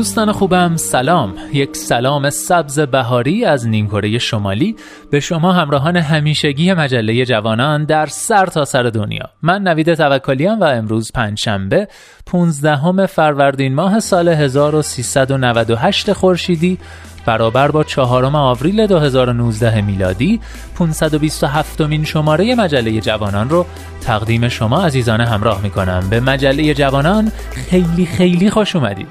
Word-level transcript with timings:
دوستان 0.00 0.32
خوبم 0.32 0.76
سلام. 0.76 1.34
یک 1.52 1.76
سلام 1.76 2.30
سبز 2.30 2.80
بهاری 2.80 3.44
از 3.44 3.68
نیمکره 3.68 4.18
شمالی. 4.18 4.76
به 5.10 5.20
شما 5.20 5.52
همراهان 5.52 5.96
همیشگی 5.96 6.72
مجله 6.72 7.24
جوانان 7.24 7.84
در 7.84 8.06
سر 8.06 8.46
تا 8.46 8.64
سر 8.64 8.82
دنیا. 8.82 9.30
من 9.42 9.62
نوید 9.62 9.94
توکلیام 9.94 10.60
و 10.60 10.64
امروز 10.64 11.12
پنجشنبه 11.12 11.88
15 12.26 13.06
فروردین 13.06 13.74
ماه 13.74 14.00
سال 14.00 14.28
1398 14.28 16.12
خورشیدی 16.12 16.78
برابر 17.26 17.70
با 17.70 17.84
چهارم 17.84 18.34
آوریل 18.34 18.86
2019 18.86 19.80
میلادی. 19.80 20.40
527 20.78 21.80
مین 21.80 22.04
شماره 22.04 22.54
مجله 22.54 23.00
جوانان 23.00 23.50
رو 23.50 23.66
تقدیم 24.00 24.48
شما 24.48 24.84
عزیزان 24.84 25.20
همراه 25.20 25.62
می 25.62 25.70
کنم 25.70 26.04
به 26.10 26.20
مجله 26.20 26.74
جوانان 26.74 27.32
خیلی 27.70 28.06
خیلی 28.06 28.50
خوش 28.50 28.76
اومدید. 28.76 29.08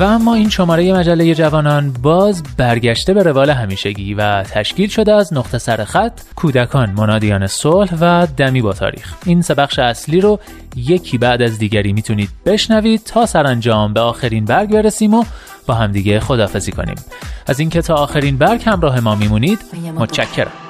و 0.00 0.02
اما 0.02 0.34
این 0.34 0.48
شماره 0.48 0.92
مجله 0.92 1.34
جوانان 1.34 1.92
باز 2.02 2.42
برگشته 2.56 3.14
به 3.14 3.22
روال 3.22 3.50
همیشگی 3.50 4.14
و 4.14 4.42
تشکیل 4.42 4.88
شده 4.88 5.14
از 5.14 5.32
نقطه 5.32 5.58
سر 5.58 5.84
خط 5.84 6.20
کودکان 6.36 6.90
منادیان 6.90 7.46
صلح 7.46 7.94
و 8.00 8.26
دمی 8.36 8.62
با 8.62 8.72
تاریخ. 8.72 9.14
این 9.24 9.42
سه 9.42 9.54
بخش 9.54 9.78
اصلی 9.78 10.20
رو 10.20 10.40
یکی 10.76 11.18
بعد 11.18 11.42
از 11.42 11.58
دیگری 11.58 11.92
می‌تونید 11.92 12.28
بشنوید 12.46 13.02
تا 13.04 13.26
سرانجام 13.26 13.92
به 13.92 14.00
آخرین 14.00 14.44
برگ 14.44 14.70
برسیم 14.70 15.14
و 15.14 15.24
با 15.66 15.74
همدیگه 15.74 16.20
خدافزی 16.20 16.72
کنیم. 16.72 16.96
از 17.46 17.60
اینکه 17.60 17.82
تا 17.82 17.94
آخرین 17.94 18.36
برگ 18.38 18.62
همراه 18.66 19.00
ما 19.00 19.14
میمونید 19.14 19.58
متشکرم. 19.96 20.69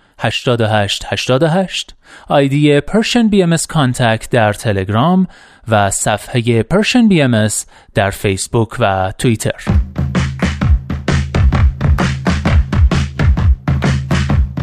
88 0.21 1.05
88 1.09 1.95
آیدی 2.27 2.81
BM 3.29 3.55
Contact 3.69 4.29
در 4.29 4.53
تلگرام 4.53 5.27
و 5.67 5.91
صفحه 5.91 6.63
BM 7.07 7.47
در 7.93 8.09
فیسبوک 8.09 8.69
و 8.79 9.13
توییتر. 9.17 9.61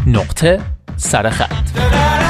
نقطه 0.07 0.61
سرخط 0.97 2.28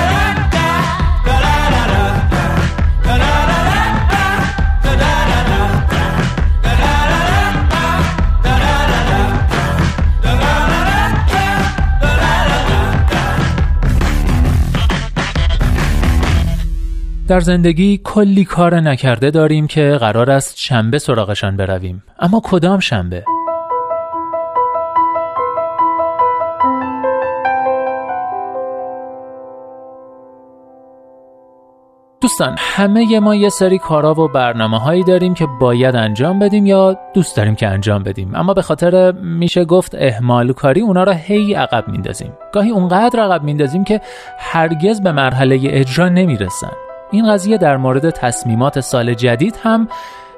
در 17.29 17.41
زندگی 17.41 18.01
کلی 18.05 18.45
کار 18.45 18.81
نکرده 18.81 19.31
داریم 19.31 19.67
که 19.67 19.97
قرار 20.01 20.31
است 20.31 20.59
شنبه 20.59 20.99
سراغشان 20.99 21.57
برویم. 21.57 22.03
اما 22.19 22.41
کدام 22.45 22.81
شنبه؟ 22.81 23.25
دوستان 32.21 32.57
همه 32.59 33.21
ما 33.21 33.35
یه 33.35 33.49
سری 33.49 33.79
کارا 33.79 34.15
و 34.15 34.29
برنامه 34.29 34.79
هایی 34.79 35.05
داریم 35.05 35.35
که 35.35 35.47
باید 35.61 35.97
انجام 35.97 36.39
بدیم 36.39 36.67
یا 36.67 36.97
دوست 37.15 37.37
داریم 37.37 37.55
که 37.55 37.67
انجام 37.69 38.03
بدیم. 38.03 38.35
اما 38.35 38.55
به 38.55 38.63
خاطر 38.63 39.13
میشه 39.13 39.65
گفت 39.65 39.95
اهمال 39.99 40.53
کاری 40.53 40.81
اونا 40.81 41.03
را 41.03 41.13
هی 41.13 41.55
عقب 41.55 41.89
میندازیم 41.89 42.33
گاهی 42.53 42.71
اونقدر 42.71 43.21
عقب 43.21 43.43
میندازیم 43.43 43.85
که 43.85 44.01
هرگز 44.39 45.01
به 45.01 45.13
مرحله 45.13 45.61
اجرا 45.65 46.09
نمی‌رسن. 46.09 46.88
این 47.11 47.33
قضیه 47.33 47.59
در 47.59 47.77
مورد 47.77 48.11
تصمیمات 48.11 48.81
سال 48.81 49.15
جدید 49.15 49.59
هم 49.63 49.89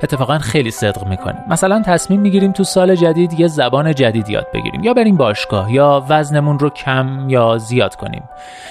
اتفاقا 0.02 0.38
خیلی 0.38 0.70
صدق 0.70 1.06
می‌کنه. 1.06 1.44
مثلا 1.48 1.82
تصمیم 1.82 2.20
می‌گیریم 2.20 2.52
تو 2.52 2.64
سال 2.64 2.94
جدید 2.94 3.40
یه 3.40 3.46
زبان 3.46 3.94
جدید 3.94 4.28
یاد 4.28 4.46
بگیریم. 4.54 4.84
یا 4.84 4.94
بریم 4.94 5.16
باشگاه 5.16 5.72
یا 5.72 6.04
وزنمون 6.08 6.58
رو 6.58 6.70
کم 6.70 7.28
یا 7.28 7.58
زیاد 7.58 7.94
کنیم. 7.94 8.22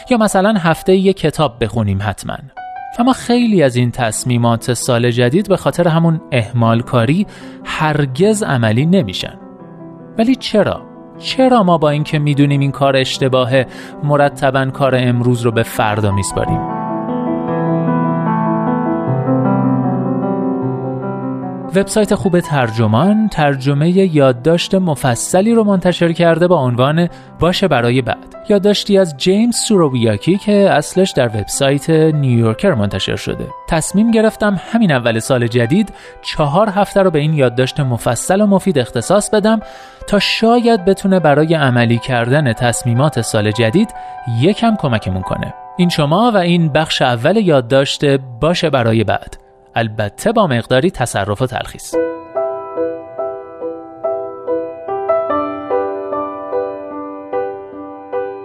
یا 0.10 0.18
مثلا 0.18 0.54
هفته 0.58 0.96
یه 0.96 1.14
کتاب 1.14 1.64
بخونیم 1.64 2.00
حتما. 2.02 2.38
اما 3.00 3.14
خیلی 3.14 3.64
از 3.64 3.76
این 3.76 3.92
تصمیمات 3.92 4.74
سال 4.74 5.12
جدید 5.12 5.50
به 5.50 5.58
خاطر 5.58 5.88
همون 5.88 6.22
اهمال 6.32 6.82
کاری 6.82 7.28
هرگز 7.66 8.44
عملی 8.44 8.86
نمیشن. 8.86 9.34
ولی 10.18 10.36
چرا؟ 10.36 10.82
چرا 11.20 11.64
ما 11.64 11.78
با 11.78 11.90
اینکه 11.90 12.20
می‌دونیم 12.20 12.60
این 12.60 12.72
کار 12.72 12.98
اشتباهه 12.98 13.68
مرتبا 14.04 14.66
کار 14.66 14.96
امروز 14.96 15.42
رو 15.42 15.52
به 15.52 15.64
فردا 15.64 16.12
میسپاریم؟ 16.12 16.79
وبسایت 21.76 22.16
خوب 22.16 22.40
ترجمان 22.40 23.30
ترجمه 23.30 23.90
یادداشت 23.90 24.76
مفصلی 24.76 25.54
رو 25.54 25.64
منتشر 25.64 26.14
کرده 26.14 26.48
با 26.48 26.56
عنوان 26.56 27.10
باشه 27.40 27.68
برای 27.68 28.02
بعد. 28.02 28.36
یادداشتی 28.50 28.98
از 28.98 29.18
جیمز 29.18 29.56
سورویاکی 29.56 30.38
که 30.38 30.52
اصلش 30.72 31.12
در 31.12 31.28
وبسایت 31.28 31.90
نیویورکر 31.90 32.74
منتشر 32.74 33.16
شده. 33.16 33.48
تصمیم 33.68 34.12
گرفتم 34.12 34.62
همین 34.72 34.92
اول 34.92 35.20
سال 35.20 35.48
جدید 35.48 35.94
چهار 36.22 36.70
هفته 36.70 37.02
رو 37.02 37.12
به 37.12 37.20
این 37.20 37.34
یادداشت 37.34 37.80
مفصل 37.80 38.42
و 38.42 38.46
مفید 38.46 38.80
اختصاص 38.80 39.30
بدم 39.30 39.60
تا 40.08 40.20
شاید 40.20 40.86
بتونه 40.86 41.20
برای 41.20 41.56
عملی 41.56 41.98
کردن 41.98 42.54
تصمیمات 42.54 43.22
سال 43.22 43.52
جدید 43.52 43.94
یکم 44.42 44.76
کمکمون 44.76 45.22
کنه. 45.22 45.54
این 45.78 45.90
شما 45.90 46.32
و 46.32 46.38
این 46.38 46.70
بخش 46.70 47.02
اول 47.02 47.38
یادداشت 47.38 48.06
باشه 48.42 48.70
برای 48.70 49.04
بعد. 49.04 49.49
البته 49.80 50.32
با 50.32 50.48
مقداری 50.48 50.92
تصرف 50.92 51.42
و 51.42 51.48
تلخیص. 51.48 51.96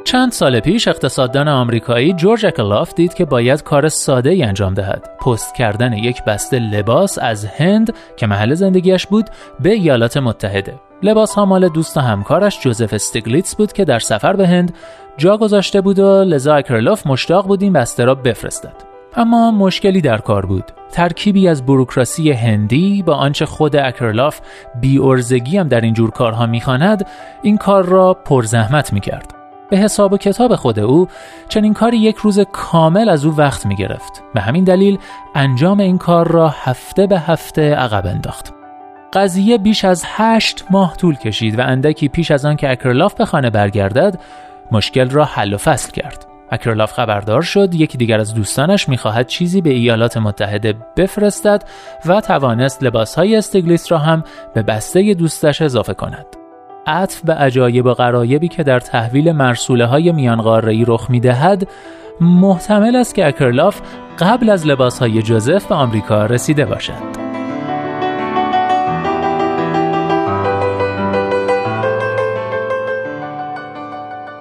چند 0.05 0.33
سال 0.33 0.61
پیش 0.61 0.89
اقتصاددان 0.89 1.49
آمریکایی 1.49 2.13
جورج 2.13 2.47
اکلاف 2.47 2.95
دید 2.95 3.15
که 3.15 3.25
باید 3.25 3.63
کار 3.63 3.89
ساده 3.89 4.31
ای 4.31 4.43
انجام 4.43 4.75
دهد. 4.75 5.11
پست 5.21 5.55
کردن 5.55 5.93
یک 5.93 6.25
بسته 6.25 6.59
لباس 6.59 7.19
از 7.19 7.45
هند 7.45 7.95
که 8.17 8.27
محل 8.27 8.55
زندگیش 8.55 9.07
بود 9.07 9.31
به 9.61 9.71
ایالات 9.71 10.17
متحده. 10.17 10.75
لباس 11.03 11.35
ها 11.35 11.45
مال 11.45 11.69
دوست 11.69 11.97
و 11.97 12.01
همکارش 12.01 12.61
جوزف 12.61 12.95
استیگلیتس 12.95 13.57
بود 13.57 13.73
که 13.73 13.85
در 13.85 13.99
سفر 13.99 14.37
به 14.37 14.49
هند 14.49 14.75
جا 15.17 15.37
گذاشته 15.37 15.81
بود 15.81 15.99
و 15.99 16.25
لذا 16.25 16.55
اکرلوف 16.55 17.07
مشتاق 17.07 17.47
بود 17.47 17.63
این 17.63 17.73
بسته 17.73 18.05
را 18.05 18.15
بفرستد. 18.15 18.94
اما 19.17 19.51
مشکلی 19.51 20.01
در 20.01 20.19
کار 20.19 20.47
بود 20.47 20.65
ترکیبی 20.93 21.49
از 21.49 21.67
بروکراسی 21.67 22.33
هندی 22.33 23.03
با 23.03 23.15
آنچه 23.15 23.47
خود 23.47 23.77
اکرلاف 23.77 24.41
بی 24.81 24.99
عرضگی 24.99 25.59
هم 25.59 25.69
در 25.69 25.81
این 25.81 25.95
جور 25.95 26.11
کارها 26.11 26.47
می‌خواند 26.47 27.07
این 27.43 27.57
کار 27.57 27.85
را 27.85 28.15
پرزحمت 28.15 28.93
می‌کرد 28.93 29.35
به 29.71 29.77
حساب 29.77 30.13
و 30.13 30.17
کتاب 30.17 30.57
خود 30.57 30.79
او 30.79 31.09
چنین 31.49 31.75
کاری 31.75 31.97
یک 31.97 32.17
روز 32.17 32.41
کامل 32.53 33.09
از 33.09 33.25
او 33.25 33.37
وقت 33.37 33.67
می 33.67 33.77
گرفت. 33.77 34.23
به 34.35 34.41
همین 34.41 34.65
دلیل 34.65 34.99
انجام 35.35 35.81
این 35.81 35.99
کار 35.99 36.29
را 36.29 36.49
هفته 36.49 37.07
به 37.07 37.19
هفته 37.19 37.75
عقب 37.75 38.07
انداخت. 38.07 38.55
قضیه 39.13 39.59
بیش 39.59 39.85
از 39.85 40.05
هشت 40.07 40.65
ماه 40.71 40.97
طول 40.97 41.15
کشید 41.15 41.59
و 41.59 41.63
اندکی 41.63 42.09
پیش 42.09 42.31
از 42.31 42.45
آن 42.45 42.57
که 42.57 42.71
اکرلاف 42.71 43.15
به 43.15 43.25
خانه 43.25 43.51
برگردد 43.51 44.21
مشکل 44.73 45.11
را 45.11 45.25
حل 45.25 45.55
و 45.55 45.57
فصل 45.57 45.93
کرد. 45.93 46.34
اکرلاف 46.55 46.93
خبردار 46.93 47.43
شد 47.43 47.75
یکی 47.75 47.99
دیگر 47.99 48.21
از 48.21 48.35
دوستانش 48.35 48.89
می‌خواهد 48.89 49.27
چیزی 49.27 49.61
به 49.61 49.71
ایالات 49.71 50.17
متحده 50.17 50.75
بفرستد 50.97 51.63
و 52.07 52.21
توانست 52.21 52.83
لباسهای 52.83 53.37
استگلیس 53.37 53.93
را 53.93 53.99
هم 53.99 54.25
به 54.55 54.63
بسته 54.63 55.15
دوستش 55.15 55.63
اضافه 55.63 55.95
کند. 55.95 56.27
عطف 56.87 57.21
به 57.25 57.35
عجایب 57.35 57.87
و 57.87 57.95
غرایبی 57.95 58.49
که 58.49 58.63
در 58.63 58.81
تحویل 58.81 59.33
مرسوله 59.33 59.87
های 59.87 60.13
رخ 60.85 61.11
می‌دهد 61.11 61.69
محتمل 62.21 62.97
است 62.97 63.15
که 63.15 63.27
اکرلاف 63.27 63.81
قبل 64.19 64.51
از 64.51 64.67
لباسهای 64.67 65.23
جوزف 65.23 65.67
به 65.67 65.75
آمریکا 65.75 66.27
رسیده 66.27 66.65
باشد. 66.65 67.24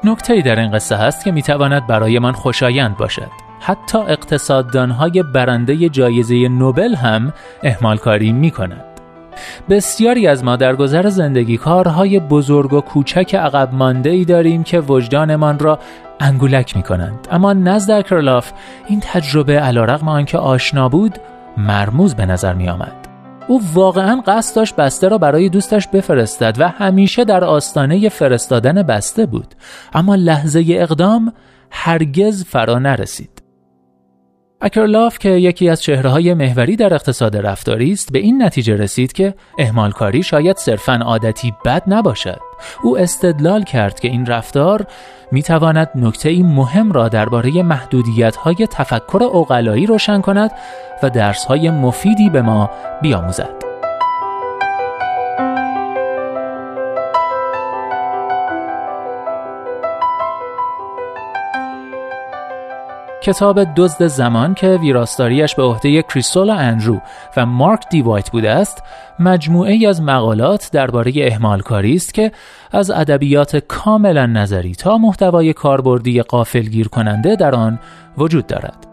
نکته 0.04 0.42
در 0.42 0.60
این 0.60 0.72
قصه 0.72 0.96
هست 0.96 1.26
که 1.26 1.32
می‌تواند 1.32 1.88
برای 1.88 2.20
من 2.20 2.32
خوشایند 2.32 2.98
باشد 2.98 3.32
حتی 3.60 3.98
اقتصاددانهای 3.98 5.24
برنده 5.34 5.90
جایزه 5.90 6.48
نوبل 6.48 6.96
هم 6.96 7.34
احمال 7.64 7.98
کاری 7.98 8.32
می 8.32 8.52
کند. 8.52 8.84
بسیاری 9.70 10.28
از 10.28 10.44
ما 10.44 10.56
در 10.56 10.76
گذر 10.76 11.10
زندگی 11.10 11.58
کارهای 11.58 12.20
بزرگ 12.20 12.74
و 12.74 12.82
کوچک 12.82 13.36
عقب 13.36 13.74
مانده 13.74 14.10
ای 14.10 14.26
داریم 14.26 14.64
که 14.64 14.80
وجدانمان 14.80 15.60
را 15.60 15.80
انگولک 16.20 16.78
می 16.78 16.84
کنند. 16.84 17.28
اما 17.32 17.54
نزد 17.54 17.92
اکرلاف 17.92 18.52
این 18.88 19.00
تجربه 19.00 19.60
علا 19.60 19.86
رقم 19.86 20.08
آنکه 20.08 20.38
آشنا 20.38 20.90
بود 20.90 21.18
مرموز 21.58 22.16
به 22.16 22.26
نظر 22.26 22.54
می 22.54 22.70
آمد. 22.70 23.13
او 23.48 23.62
واقعا 23.74 24.22
قصد 24.28 24.56
داشت 24.56 24.76
بسته 24.76 25.08
را 25.08 25.18
برای 25.18 25.50
دوستش 25.50 25.88
بفرستد 25.88 26.56
و 26.60 26.68
همیشه 26.70 27.26
در 27.26 27.44
آستانه 27.44 28.10
فرستادن 28.10 28.84
بسته 28.84 29.26
بود. 29.26 29.56
اما 29.94 30.16
لحظه 30.16 30.66
اقدام 30.70 31.34
هرگز 31.72 32.44
فرا 32.44 32.80
نرسید. 32.80 33.33
اکرلاف 34.64 35.20
که 35.20 35.30
یکی 35.30 35.70
از 35.70 35.82
چهره 35.82 36.10
های 36.10 36.34
محوری 36.34 36.76
در 36.76 36.94
اقتصاد 36.94 37.38
رفتاری 37.38 37.92
است 37.92 38.12
به 38.12 38.20
این 38.20 38.44
نتیجه 38.44 38.76
رسید 38.76 39.14
که 39.14 39.34
اهمالکاری 39.58 40.24
شاید 40.24 40.58
صرفا 40.58 40.94
عادتی 40.94 41.54
بد 41.66 41.84
نباشد 41.88 42.40
او 42.84 42.98
استدلال 42.98 43.64
کرد 43.64 44.00
که 44.00 44.08
این 44.08 44.26
رفتار 44.26 44.86
می 45.32 45.44
تواند 45.44 45.90
نکته 45.96 46.44
مهم 46.44 46.92
را 46.92 47.10
درباره 47.10 47.64
محدودیت 47.64 48.36
های 48.36 48.68
تفکر 48.72 49.24
اقلایی 49.24 49.86
روشن 49.86 50.22
کند 50.22 50.52
و 51.04 51.10
درس 51.10 51.46
های 51.46 51.70
مفیدی 51.70 52.30
به 52.30 52.42
ما 52.42 52.70
بیاموزد. 53.02 53.63
کتاب 63.24 63.64
دزد 63.76 64.08
زمان 64.08 64.54
که 64.54 64.68
ویراستاریش 64.68 65.56
به 65.56 65.64
عهده 65.64 66.02
کریستول 66.02 66.50
اندرو 66.50 67.02
و 67.38 67.46
مارک 67.46 67.90
دیوایت 67.90 68.32
بوده 68.32 68.52
است 68.52 68.84
مجموعه 69.20 69.74
ای 69.74 69.86
از 69.86 70.02
مقالات 70.02 70.70
درباره 70.72 71.14
اهمالکاری 71.16 71.96
است 71.96 72.14
که 72.14 72.32
از 72.72 72.92
ادبیات 72.92 73.56
کاملا 73.56 74.26
نظری 74.26 74.76
تا 74.76 74.98
محتوای 74.98 75.54
کاربردی 75.54 76.22
قافلگیر 76.22 76.88
کننده 76.88 77.36
در 77.36 77.56
آن 77.56 77.80
وجود 78.18 78.48
دارد 78.48 78.88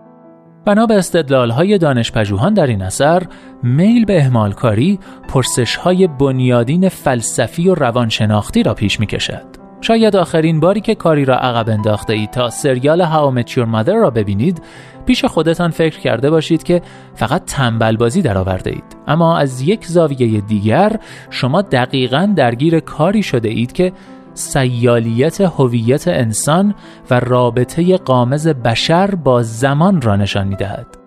بنا 0.65 0.87
به 0.87 0.95
استدلال 0.95 1.51
های 1.51 1.79
دانشپژوهان 1.79 2.55
در 2.55 2.67
این 2.67 2.83
اثر 2.83 3.23
میل 3.63 4.05
به 4.05 4.19
اهمالکاری 4.19 4.99
پرسش 5.29 5.77
های 5.77 6.07
بنیادین 6.07 6.89
فلسفی 6.89 7.69
و 7.69 7.75
روانشناختی 7.75 8.63
را 8.63 8.75
پیش 8.75 9.01
می 9.01 9.07
کشد. 9.07 9.60
شاید 9.81 10.17
آخرین 10.17 10.61
باری 10.61 10.81
که 10.81 10.95
کاری 10.95 11.25
را 11.25 11.37
عقب 11.37 11.69
انداخته 11.71 12.13
اید 12.13 12.31
تا 12.31 12.51
سریال 12.51 13.05
How 13.05 13.47
Your 13.51 13.67
Mother 13.75 13.89
را 13.89 14.11
ببینید 14.11 14.63
پیش 15.07 15.25
خودتان 15.25 15.71
فکر 15.71 15.99
کرده 15.99 16.31
باشید 16.31 16.63
که 16.63 16.83
فقط 17.15 17.45
تنبل 17.45 17.97
بازی 17.97 18.23
درآورده 18.23 18.71
اید 18.71 18.97
اما 19.07 19.39
از 19.39 19.61
یک 19.61 19.87
زاویه 19.87 20.41
دیگر 20.41 20.97
شما 21.31 21.63
دقیقا 21.63 22.33
درگیر 22.37 22.81
کاری 22.81 23.23
شده 23.23 23.49
اید 23.49 23.73
که 23.73 23.93
سیالیت 24.35 25.41
هویت 25.41 26.09
انسان 26.09 26.75
و 27.11 27.21
رابطه 27.21 27.97
قامز 27.97 28.49
بشر 28.49 29.15
با 29.15 29.43
زمان 29.43 30.01
را 30.01 30.17
نشان 30.17 30.49
می 30.49 30.57
دهد. 30.57 31.00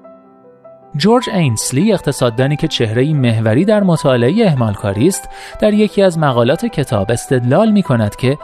جورج 0.97 1.29
اینسلی 1.29 1.93
اقتصاددانی 1.93 2.55
که 2.55 2.67
چهره 2.67 3.13
محوری 3.13 3.65
در 3.65 3.83
مطالعه 3.83 4.45
اهمالکاری 4.45 5.07
است 5.07 5.29
در 5.59 5.73
یکی 5.73 6.01
از 6.01 6.19
مقالات 6.19 6.65
کتاب 6.65 7.11
استدلال 7.11 7.71
می 7.71 7.83
کند 7.83 8.15
که 8.15 8.37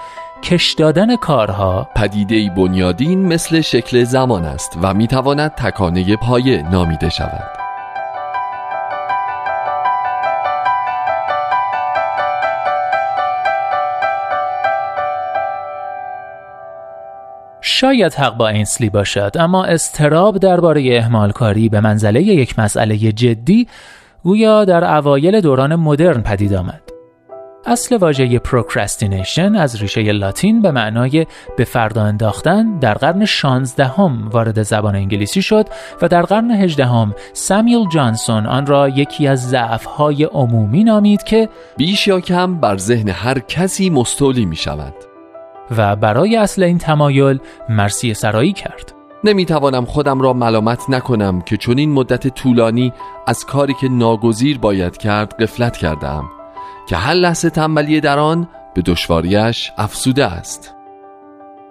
کش 0.44 0.74
دادن 0.74 1.15
کارها 1.15 1.89
پدیده 1.96 2.50
بنیادین 2.50 3.27
مثل 3.27 3.62
شکل 3.62 4.03
زمان 4.03 4.46
است 4.46 4.77
و 4.82 4.94
می 4.94 5.08
تواند 5.08 5.51
تکانه 5.51 6.15
پایه 6.15 6.70
نامیده 6.72 7.10
شود. 7.10 7.69
شاید 17.62 18.13
حق 18.13 18.38
با 18.38 18.48
اینسلی 18.48 18.89
باشد 18.89 19.32
اما 19.39 19.66
اضطراب 19.66 20.38
درباره 20.38 21.10
کاری 21.34 21.70
به 21.70 21.80
منزله 21.80 22.22
یک 22.22 22.60
مسئله 22.60 22.98
جدی 22.98 23.68
گویا 24.24 24.66
در 24.66 24.98
اوایل 24.98 25.42
دوران 25.42 25.75
مدرن 25.75 26.22
پدید 26.22 26.54
آمد. 26.54 26.82
اصل 27.66 27.98
واژه 27.98 28.39
procrastination 28.39 29.56
از 29.56 29.82
ریشه 29.82 30.12
لاتین 30.12 30.62
به 30.62 30.72
معنای 30.72 31.28
به 31.58 31.63
فردا 31.63 32.04
انداختن 32.04 32.80
در 32.80 32.94
قرن 32.94 33.25
16 33.25 33.86
هم 33.86 34.30
وارد 34.30 34.63
زبان 34.63 34.96
انگلیسی 34.96 35.42
شد 35.42 35.66
و 36.01 36.08
در 36.08 36.22
قرن 36.22 36.51
18 36.51 36.86
هم 36.86 37.16
ساموئل 37.34 37.89
جانسون 37.94 38.46
آن 38.46 38.66
را 38.66 38.89
یکی 38.89 39.28
از 39.28 39.50
ضعفهای 39.50 40.24
عمومی 40.24 40.84
نامید 40.84 41.24
که 41.24 41.50
بیش 41.78 42.08
یا 42.08 42.20
کم 42.20 42.60
بر 42.60 42.78
ذهن 42.78 43.10
هر 43.10 43.39
کسی 43.39 43.89
مستولی 43.89 44.46
می 44.46 44.56
شود 44.56 45.09
و 45.78 45.96
برای 45.96 46.36
اصل 46.36 46.64
این 46.64 46.78
تمایل 46.78 47.40
مرسی 47.70 48.14
سرایی 48.14 48.54
کرد. 48.54 48.94
نمی‌توانم 49.24 49.86
خودم 49.86 50.22
را 50.22 50.34
ملامت 50.34 50.90
نکنم 50.90 51.42
که 51.42 51.58
چون 51.58 51.78
این 51.78 51.92
مدت 51.92 52.28
طولانی 52.28 52.94
از 53.28 53.46
کاری 53.46 53.74
که 53.74 53.90
ناگزیر 53.90 54.58
باید 54.58 54.98
کرد 54.98 55.42
قفلت 55.42 55.78
کردم 55.78 56.24
که 56.88 56.96
هر 56.96 57.14
لحظه 57.14 57.50
تنبلی 57.50 58.02
در 58.02 58.20
آن 58.20 58.50
به 58.76 58.82
دشواریش 58.82 59.72
افسوده 59.78 60.26
است. 60.26 60.79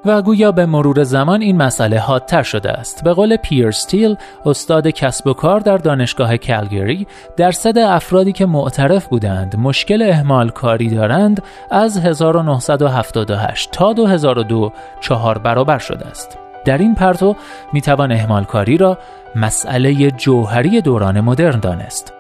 و 0.05 0.23
گویا 0.23 0.53
به 0.53 0.67
مرور 0.67 1.03
زمان 1.03 1.43
این 1.43 1.57
مسئله 1.57 1.99
حادتر 1.99 2.43
شده 2.43 2.71
است. 2.71 3.05
به 3.05 3.13
قول 3.13 3.37
پیر 3.37 3.71
ستیل 3.71 4.17
استاد 4.47 4.89
کسب 4.89 5.27
و 5.27 5.33
کار 5.33 5.61
در 5.61 5.77
دانشگاه 5.77 6.37
کلگری 6.37 7.07
درصد 7.37 7.79
افرادی 7.79 8.33
که 8.33 8.47
معترف 8.47 9.07
بودند 9.07 9.57
مشکل 9.57 10.03
اهمال 10.03 10.51
کاری 10.51 10.89
دارند 10.91 11.43
از 11.71 11.99
1978 11.99 13.71
تا 13.71 13.93
2002 13.93 14.73
چهار 15.01 15.39
برابر 15.39 15.79
شده 15.79 16.07
است. 16.07 16.39
در 16.65 16.79
این 16.79 16.95
پرتو 16.95 17.37
می‌توان 17.73 18.13
اهمال 18.13 18.45
کاری 18.45 18.77
را 18.77 18.99
مسئله 19.37 20.11
جوهری 20.11 20.81
دوران 20.81 21.21
مدرن 21.21 21.61
دانست. 21.61 22.13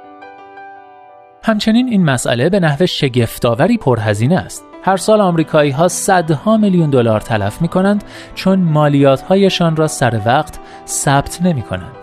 همچنین 1.42 1.88
این 1.88 2.04
مسئله 2.04 2.48
به 2.48 2.60
نحو 2.60 2.86
شگفتآوری 2.86 3.76
پرهزینه 3.76 4.36
است. 4.36 4.64
هر 4.88 4.96
سال 4.96 5.20
آمریکایی 5.20 5.70
ها 5.70 5.88
صدها 5.88 6.56
میلیون 6.56 6.90
دلار 6.90 7.20
تلف 7.20 7.62
می 7.62 7.68
کنند 7.68 8.04
چون 8.34 8.58
مالیات 8.58 9.22
هایشان 9.22 9.76
را 9.76 9.86
سر 9.86 10.20
وقت 10.24 10.58
ثبت 10.86 11.42
نمی 11.42 11.62
کنند. 11.62 11.96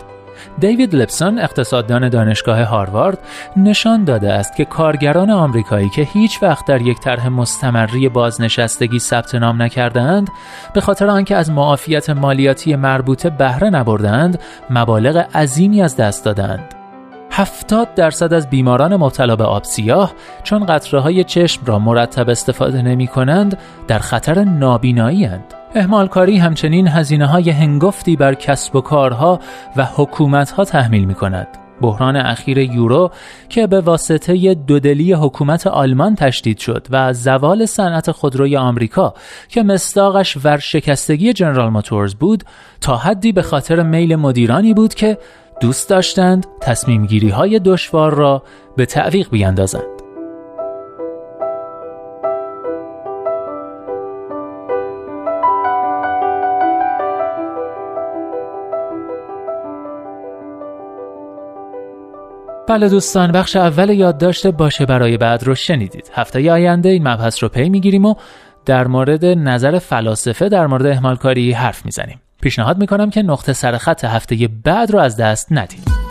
دیوید 0.58 0.94
لپسون 0.94 1.38
اقتصاددان 1.38 2.08
دانشگاه 2.08 2.62
هاروارد 2.62 3.18
نشان 3.56 4.04
داده 4.04 4.32
است 4.32 4.56
که 4.56 4.64
کارگران 4.64 5.30
آمریکایی 5.30 5.88
که 5.88 6.02
هیچ 6.02 6.42
وقت 6.42 6.66
در 6.66 6.82
یک 6.82 7.00
طرح 7.00 7.28
مستمری 7.28 8.08
بازنشستگی 8.08 8.98
ثبت 8.98 9.34
نام 9.34 9.62
نکردند 9.62 10.28
به 10.74 10.80
خاطر 10.80 11.06
آنکه 11.06 11.36
از 11.36 11.50
معافیت 11.50 12.10
مالیاتی 12.10 12.76
مربوطه 12.76 13.30
بهره 13.30 13.70
نبردند 13.70 14.40
مبالغ 14.70 15.36
عظیمی 15.36 15.82
از 15.82 15.96
دست 15.96 16.24
دادند 16.24 16.75
70 17.36 17.94
درصد 17.94 18.32
از 18.32 18.50
بیماران 18.50 18.96
مبتلا 18.96 19.36
به 19.36 19.44
آب 19.44 19.64
سیاه 19.64 20.12
چون 20.42 20.66
قطره 20.66 21.00
های 21.00 21.24
چشم 21.24 21.62
را 21.66 21.78
مرتب 21.78 22.30
استفاده 22.30 22.82
نمی 22.82 23.06
کنند 23.06 23.58
در 23.88 23.98
خطر 23.98 24.44
نابینایی 24.44 25.24
هند. 25.24 25.54
اهمالکاری 25.74 26.38
همچنین 26.38 26.88
هزینه 26.88 27.26
های 27.26 27.50
هنگفتی 27.50 28.16
بر 28.16 28.34
کسب 28.34 28.76
و 28.76 28.80
کارها 28.80 29.40
و 29.76 29.84
حکومت 29.84 30.50
ها 30.50 30.64
تحمیل 30.64 31.04
می 31.04 31.14
کند. 31.14 31.48
بحران 31.80 32.16
اخیر 32.16 32.58
یورو 32.58 33.10
که 33.48 33.66
به 33.66 33.80
واسطه 33.80 34.54
دودلی 34.54 35.12
حکومت 35.12 35.66
آلمان 35.66 36.14
تشدید 36.14 36.58
شد 36.58 36.86
و 36.90 37.12
زوال 37.12 37.66
صنعت 37.66 38.10
خودروی 38.10 38.56
آمریکا 38.56 39.14
که 39.48 39.62
مستاقش 39.62 40.36
ورشکستگی 40.44 41.32
جنرال 41.32 41.68
موتورز 41.68 42.14
بود 42.14 42.44
تا 42.80 42.96
حدی 42.96 43.32
به 43.32 43.42
خاطر 43.42 43.82
میل 43.82 44.16
مدیرانی 44.16 44.74
بود 44.74 44.94
که 44.94 45.18
دوست 45.60 45.90
داشتند 45.90 46.46
تصمیم 46.60 47.06
گیری 47.06 47.28
های 47.28 47.58
دشوار 47.58 48.14
را 48.14 48.42
به 48.76 48.86
تعویق 48.86 49.30
بیندازند. 49.30 49.96
بله 62.68 62.88
دوستان 62.88 63.32
بخش 63.32 63.56
اول 63.56 63.90
یادداشت 63.90 64.46
باشه 64.46 64.86
برای 64.86 65.16
بعد 65.16 65.44
رو 65.44 65.54
شنیدید 65.54 66.10
هفته 66.14 66.52
آینده 66.52 66.88
این 66.88 67.08
مبحث 67.08 67.42
رو 67.42 67.48
پی 67.48 67.68
می‌گیریم 67.68 68.04
و 68.04 68.14
در 68.64 68.86
مورد 68.86 69.24
نظر 69.24 69.78
فلاسفه 69.78 70.48
در 70.48 70.66
مورد 70.66 70.86
اهمالکاری 70.86 71.52
حرف 71.52 71.84
می‌زنیم 71.84 72.20
پیشنهاد 72.42 72.78
می‌کنم 72.78 73.10
که 73.10 73.22
نقطه 73.22 73.52
سرخط 73.52 74.04
هفته 74.04 74.48
بعد 74.64 74.90
رو 74.90 74.98
از 74.98 75.16
دست 75.16 75.48
ندید. 75.50 76.05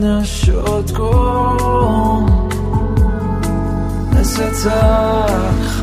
نشد 0.00 0.92
گم. 0.98 2.26
مثل 4.12 4.50
تخ 4.50 5.82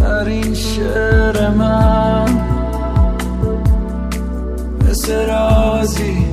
در 0.00 0.24
این 0.24 0.54
شعر 0.54 1.50
من. 1.50 2.40
مثل 4.88 5.26
رازی 5.26 6.26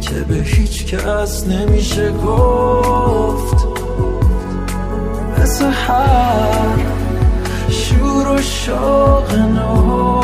که 0.00 0.14
به 0.14 0.34
هیچ 0.34 0.86
کس 0.86 1.46
نمیشه 1.46 2.12
گفت. 2.12 3.66
مثل 5.38 5.64
هر 5.64 6.78
شور 7.68 8.28
و 8.28 8.42
شوق 8.42 9.34
نو 9.34 10.22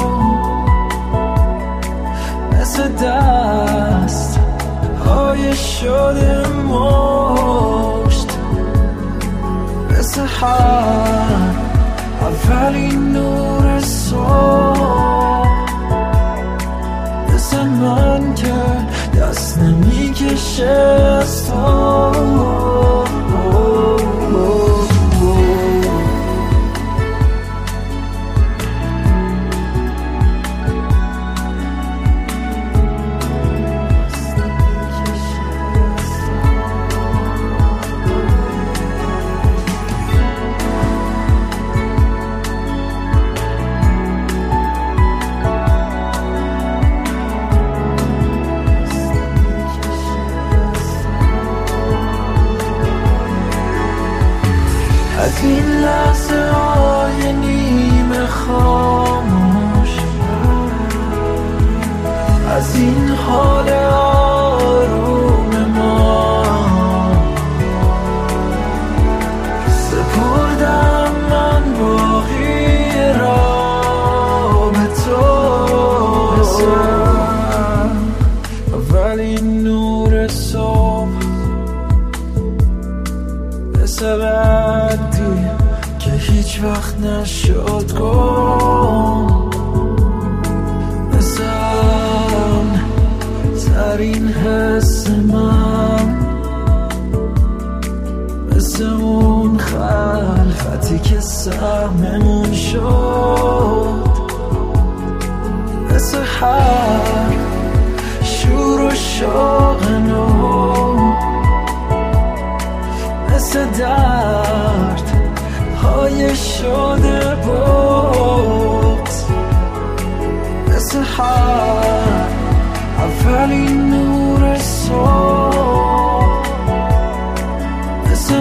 مثل 2.53 2.89
دست 2.89 4.04
های 5.35 5.57
شده 5.57 6.49
مشت. 6.49 8.29
مثل 9.91 10.21
هر 10.21 11.55
اولین 12.21 13.13
نور 13.13 13.81
صبح. 13.81 15.49
مثل 17.35 17.65
من 17.65 18.35
که 18.35 18.55
دست 19.19 19.59
نمی‌کشه 19.59 20.67
از 21.21 21.47
تو 21.47 23.04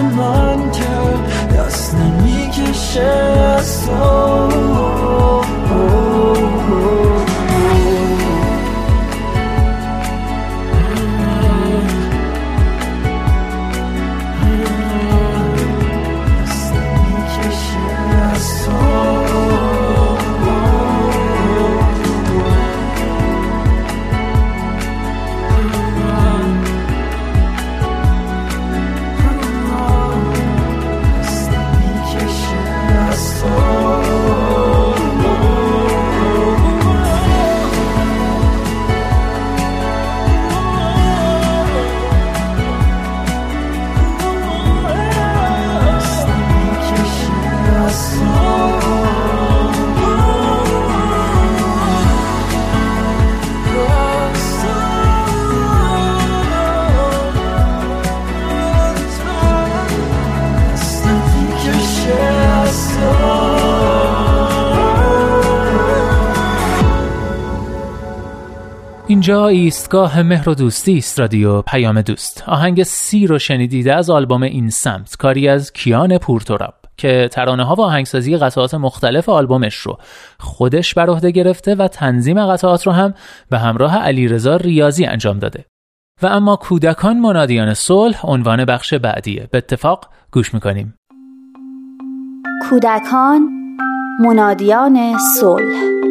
من 0.00 0.70
که 0.70 0.84
دست 1.56 1.94
نمی‌کشه 1.94 3.00
از 3.58 3.86
تو. 3.86 5.03
اینجا 69.24 69.48
ایستگاه 69.48 70.22
مهر 70.22 70.48
و 70.48 70.54
دوستی 70.54 70.98
است 70.98 71.20
رادیو 71.20 71.62
پیام 71.62 72.02
دوست. 72.02 72.44
آهنگ 72.46 72.82
سی 72.82 73.26
رو 73.26 73.38
شنیدیده 73.38 73.94
از 73.94 74.10
آلبوم 74.10 74.42
این 74.42 74.70
سمت 74.70 75.16
کاری 75.16 75.48
از 75.48 75.72
کیان 75.72 76.18
پورتوراب 76.18 76.74
که 76.96 77.28
ترانه 77.32 77.64
ها 77.64 77.74
و 77.74 77.80
آهنگسازی 77.80 78.36
قطعات 78.36 78.74
مختلف 78.74 79.28
آلبومش 79.28 79.74
رو 79.74 79.98
خودش 80.38 80.94
بر 80.94 81.10
عهده 81.10 81.30
گرفته 81.30 81.74
و 81.74 81.88
تنظیم 81.88 82.46
قطعات 82.46 82.86
رو 82.86 82.92
هم 82.92 83.14
به 83.50 83.58
همراه 83.58 83.98
علیرضا 83.98 84.56
ریاضی 84.56 85.04
انجام 85.04 85.38
داده. 85.38 85.64
و 86.22 86.26
اما 86.26 86.56
کودکان 86.56 87.20
منادیان 87.20 87.74
صلح 87.74 88.26
عنوان 88.26 88.64
بخش 88.64 88.94
بعدیه. 88.94 89.48
به 89.50 89.58
اتفاق 89.58 90.08
گوش 90.32 90.54
می‌کنیم. 90.54 90.94
کودکان 92.70 93.48
منادیان 94.20 95.18
صلح 95.18 96.03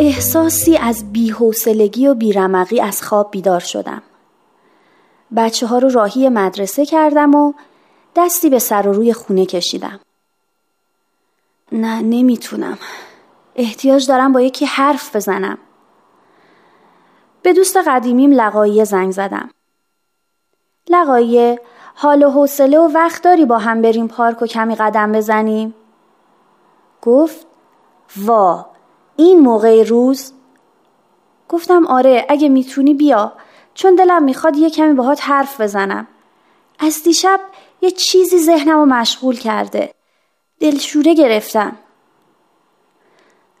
احساسی 0.00 0.76
از 0.76 1.12
بیحوصلگی 1.12 2.06
و 2.06 2.14
بیرمقی 2.14 2.80
از 2.80 3.02
خواب 3.02 3.30
بیدار 3.30 3.60
شدم. 3.60 4.02
بچه 5.36 5.66
ها 5.66 5.78
رو 5.78 5.88
راهی 5.88 6.28
مدرسه 6.28 6.86
کردم 6.86 7.34
و 7.34 7.52
دستی 8.16 8.50
به 8.50 8.58
سر 8.58 8.88
و 8.88 8.92
روی 8.92 9.12
خونه 9.12 9.46
کشیدم. 9.46 10.00
نه 11.72 12.00
نمی‌تونم. 12.00 12.78
احتیاج 13.56 14.08
دارم 14.08 14.32
با 14.32 14.40
یکی 14.40 14.64
حرف 14.64 15.16
بزنم. 15.16 15.58
به 17.42 17.52
دوست 17.52 17.76
قدیمیم 17.76 18.32
لقایه 18.32 18.84
زنگ 18.84 19.12
زدم. 19.12 19.50
لقایه 20.90 21.60
حال 21.94 22.22
و 22.22 22.30
حوصله 22.30 22.78
و 22.78 22.88
وقت 22.94 23.22
داری 23.22 23.44
با 23.44 23.58
هم 23.58 23.82
بریم 23.82 24.08
پارک 24.08 24.42
و 24.42 24.46
کمی 24.46 24.74
قدم 24.74 25.12
بزنیم؟ 25.12 25.74
گفت 27.02 27.46
وا 28.16 28.77
این 29.20 29.40
موقع 29.40 29.82
روز؟ 29.82 30.32
گفتم 31.48 31.86
آره 31.86 32.26
اگه 32.28 32.48
می‌تونی 32.48 32.94
بیا. 32.94 33.32
چون 33.74 33.94
دلم 33.94 34.22
می‌خواد 34.22 34.56
یه 34.56 34.70
کمی 34.70 34.94
باهات 34.94 35.20
حرف 35.22 35.60
بزنم. 35.60 36.06
از 36.78 37.02
دیشب 37.02 37.40
یه 37.80 37.90
چیزی 37.90 38.38
ذهنم 38.38 38.78
رو 38.78 38.86
مشغول 38.86 39.36
کرده. 39.36 39.94
دلشوره 40.60 41.14
گرفتم. 41.14 41.76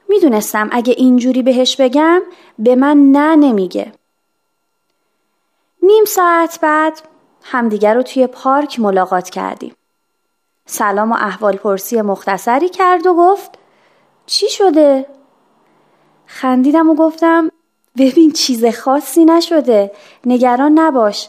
می‌دونستم 0.08 0.68
اگه 0.72 0.94
اینجوری 0.96 1.42
بهش 1.42 1.76
بگم 1.76 2.22
به 2.58 2.76
من 2.76 3.12
نه 3.12 3.36
نمیگه. 3.36 3.92
نیم 5.82 6.04
ساعت 6.04 6.58
بعد 6.62 7.02
همدیگر 7.42 7.94
رو 7.94 8.02
توی 8.02 8.26
پارک 8.26 8.80
ملاقات 8.80 9.30
کردیم. 9.30 9.74
سلام 10.66 11.12
و 11.12 11.14
احوال 11.14 11.56
پرسی 11.56 12.02
مختصری 12.02 12.68
کرد 12.68 13.06
و 13.06 13.14
گفت 13.14 13.58
چی 14.26 14.48
شده؟ 14.48 15.17
خندیدم 16.28 16.90
و 16.90 16.94
گفتم 16.94 17.50
ببین 17.98 18.32
چیز 18.32 18.64
خاصی 18.66 19.24
نشده 19.24 19.90
نگران 20.24 20.78
نباش. 20.78 21.28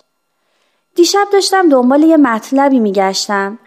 دیشب 0.96 1.28
داشتم 1.34 1.70
دنبال 1.70 2.04
یه 2.04 2.18
مطلبی 2.18 2.80
میگشتم 2.80 3.60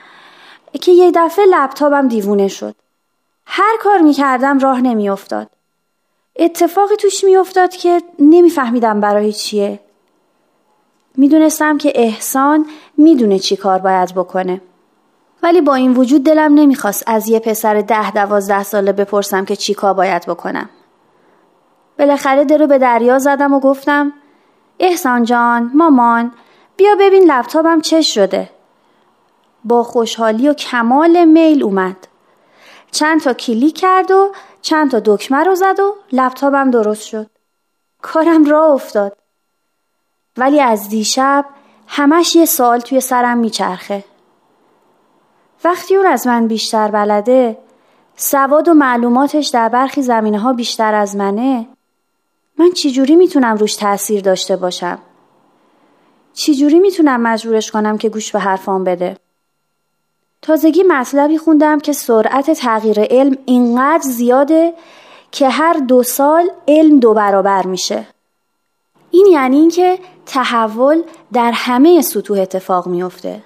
که 0.80 0.92
یه 0.92 1.12
دفعه 1.14 1.44
لپتاپم 1.46 2.08
دیوونه 2.08 2.48
شد. 2.48 2.74
هر 3.46 3.76
کار 3.80 3.98
می‌کردم 3.98 4.58
راه 4.58 4.80
نمیافتاد. 4.80 5.48
اتفاقی 6.36 6.96
توش 6.96 7.24
میافتاد 7.24 7.70
که 7.70 8.02
نمیفهمیدم 8.18 9.00
برای 9.00 9.32
چیه. 9.32 9.80
می‌دونستم 11.16 11.78
که 11.78 11.92
احسان 11.94 12.66
می‌دونه 12.96 13.38
چی 13.38 13.56
کار 13.56 13.78
باید 13.78 14.14
بکنه. 14.14 14.60
ولی 15.42 15.60
با 15.60 15.74
این 15.74 15.94
وجود 15.94 16.24
دلم 16.24 16.54
نمی‌خواست 16.54 17.04
از 17.06 17.28
یه 17.28 17.38
پسر 17.38 17.80
ده 17.80 18.10
دوازده 18.10 18.62
ساله 18.62 18.92
بپرسم 18.92 19.44
که 19.44 19.56
چی 19.56 19.74
کار 19.74 19.94
باید 19.94 20.26
بکنم. 20.26 20.70
بالاخره 22.02 22.44
درو 22.44 22.66
به 22.66 22.78
دریا 22.78 23.18
زدم 23.18 23.52
و 23.54 23.60
گفتم 23.60 24.12
احسان 24.78 25.24
جان 25.24 25.70
مامان 25.74 26.32
بیا 26.76 26.94
ببین 27.00 27.32
لپتاپم 27.32 27.80
چه 27.80 28.00
شده. 28.00 28.50
با 29.64 29.82
خوشحالی 29.82 30.48
و 30.48 30.54
کمال 30.54 31.24
میل 31.24 31.62
اومد. 31.62 31.96
چند 32.90 33.20
تا 33.20 33.32
کلیک 33.32 33.78
کرد 33.78 34.10
و 34.10 34.32
چند 34.62 34.90
تا 34.90 35.02
دکمه 35.04 35.44
رو 35.44 35.54
زد 35.54 35.80
و 35.80 35.96
لپتاپم 36.12 36.70
درست 36.70 37.02
شد. 37.02 37.30
کارم 38.02 38.44
راه 38.44 38.70
افتاد. 38.70 39.16
ولی 40.36 40.60
از 40.60 40.88
دیشب 40.88 41.44
همش 41.86 42.36
یه 42.36 42.44
سوال 42.44 42.80
توی 42.80 43.00
سرم 43.00 43.38
میچرخه. 43.38 44.04
وقتی 45.64 45.96
اون 45.96 46.06
از 46.06 46.26
من 46.26 46.46
بیشتر 46.46 46.88
بلده 46.88 47.58
سواد 48.16 48.68
و 48.68 48.74
معلوماتش 48.74 49.48
در 49.48 49.68
برخی 49.68 50.02
زمینه 50.02 50.38
ها 50.38 50.52
بیشتر 50.52 50.94
از 50.94 51.16
منه 51.16 51.66
من 52.62 52.72
چجوری 52.72 53.16
می‌تونم 53.16 53.56
روش 53.56 53.76
تأثیر 53.76 54.20
داشته 54.20 54.56
باشم؟ 54.56 54.98
چجوری 56.32 56.78
می‌تونم 56.78 57.20
مجبورش 57.20 57.70
کنم 57.70 57.98
که 57.98 58.08
گوش 58.08 58.32
به 58.32 58.38
حرفام 58.38 58.84
بده؟ 58.84 59.16
تازگی 60.42 60.82
مطلبی 60.82 61.38
خوندم 61.38 61.80
که 61.80 61.92
سرعت 61.92 62.50
تغییر 62.50 63.00
علم 63.00 63.38
اینقدر 63.44 64.02
زیاده 64.02 64.74
که 65.30 65.48
هر 65.48 65.72
دو 65.72 66.02
سال 66.02 66.50
علم 66.68 67.00
دو 67.00 67.14
برابر 67.14 67.66
میشه. 67.66 68.06
این 69.10 69.26
یعنی 69.26 69.56
اینکه 69.56 69.98
تحول 70.26 71.02
در 71.32 71.52
همه 71.54 72.02
سطوح 72.02 72.40
اتفاق 72.40 72.86
میفته. 72.86 73.42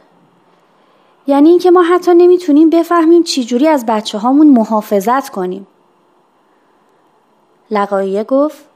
یعنی 1.26 1.48
اینکه 1.48 1.70
ما 1.70 1.83
حتی 1.83 2.14
نمی‌تونیم 2.14 2.70
بفهمیم 2.70 3.22
چجوری 3.22 3.68
از 3.68 3.87
بچه 3.87 4.18
هامون 4.18 4.46
محافظت 4.46 5.29
کنیم 5.29 5.66
لقایه 7.70 8.24
گفت 8.24 8.75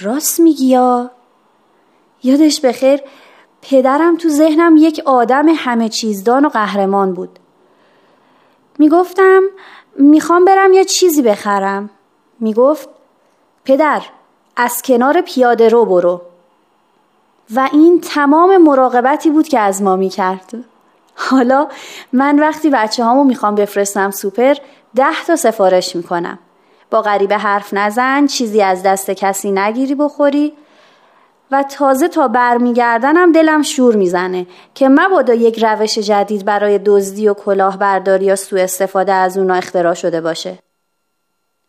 راست 0.00 0.40
میگی 0.40 0.66
یا؟ 0.66 1.10
یادش 2.22 2.60
بخیر 2.60 3.00
پدرم 3.62 4.16
تو 4.16 4.28
ذهنم 4.28 4.76
یک 4.76 5.02
آدم 5.04 5.48
همه 5.48 5.88
چیزدان 5.88 6.44
و 6.44 6.48
قهرمان 6.48 7.14
بود. 7.14 7.38
می‌گفتم 8.78 9.42
می‌خوام 9.96 10.44
برم 10.44 10.72
یه 10.72 10.84
چیزی 10.84 11.22
بخرم. 11.22 11.90
می‌گفت 12.40 12.88
پدر 13.64 14.02
از 14.56 14.82
کنار 14.82 15.20
پیاده 15.20 15.68
رو 15.68 15.84
برو. 15.84 16.22
و 17.54 17.68
این 17.72 18.00
تمام 18.00 18.56
مراقبتی 18.56 19.30
بود 19.30 19.48
که 19.48 19.58
از 19.58 19.82
ما 19.82 19.96
می‌کرد. 19.96 20.64
حالا 21.14 21.68
من 22.12 22.38
وقتی 22.38 22.70
بچه 22.70 23.04
هامو 23.04 23.24
می‌خوام 23.24 23.54
بفرستم 23.54 24.10
سوپر 24.10 24.54
ده 24.94 25.24
تا 25.26 25.36
سفارش 25.36 25.96
می‌کنم. 25.96 26.38
با 26.90 27.02
غریبه 27.02 27.38
حرف 27.38 27.74
نزن 27.74 28.26
چیزی 28.26 28.62
از 28.62 28.82
دست 28.82 29.10
کسی 29.10 29.50
نگیری 29.50 29.94
بخوری. 29.94 30.52
و 31.50 31.62
تازه 31.62 32.08
تا 32.08 32.28
برمیگردنم 32.28 33.32
دلم 33.32 33.62
شور 33.62 33.96
می‌زنه 33.96 34.46
که 34.74 34.88
مبادا 34.88 35.34
یک 35.34 35.64
روش 35.64 35.98
جدید 35.98 36.44
برای 36.44 36.78
دزدی 36.78 37.28
و 37.28 37.34
کلاهبرداری 37.34 38.24
یا 38.24 38.36
سوء 38.36 38.62
استفاده 38.62 39.12
از 39.12 39.38
اونا 39.38 39.54
اختراع 39.54 39.94
شده 39.94 40.20
باشه. 40.20 40.58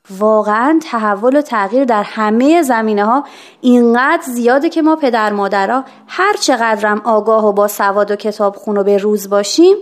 واقعا 0.10 0.80
تحول 0.84 1.36
و 1.36 1.42
تغییر 1.42 1.86
در 1.86 2.04
همه 2.04 2.62
زمینه 2.62 3.06
ها 3.06 3.24
اینقدر 3.62 4.24
زیاده 4.24 4.70
که 4.70 4.82
ما 4.82 4.96
پدر 4.96 5.34
مادرها 5.34 5.84
هر 6.08 6.34
چقدرم 6.34 7.02
آگاه 7.06 7.46
و 7.46 7.52
با 7.52 7.68
سواد 7.68 8.12
و 8.12 8.16
کتاب 8.16 8.56
خون 8.56 8.78
و 8.78 8.84
به 8.84 8.98
روز 8.98 9.30
باشیم 9.30 9.78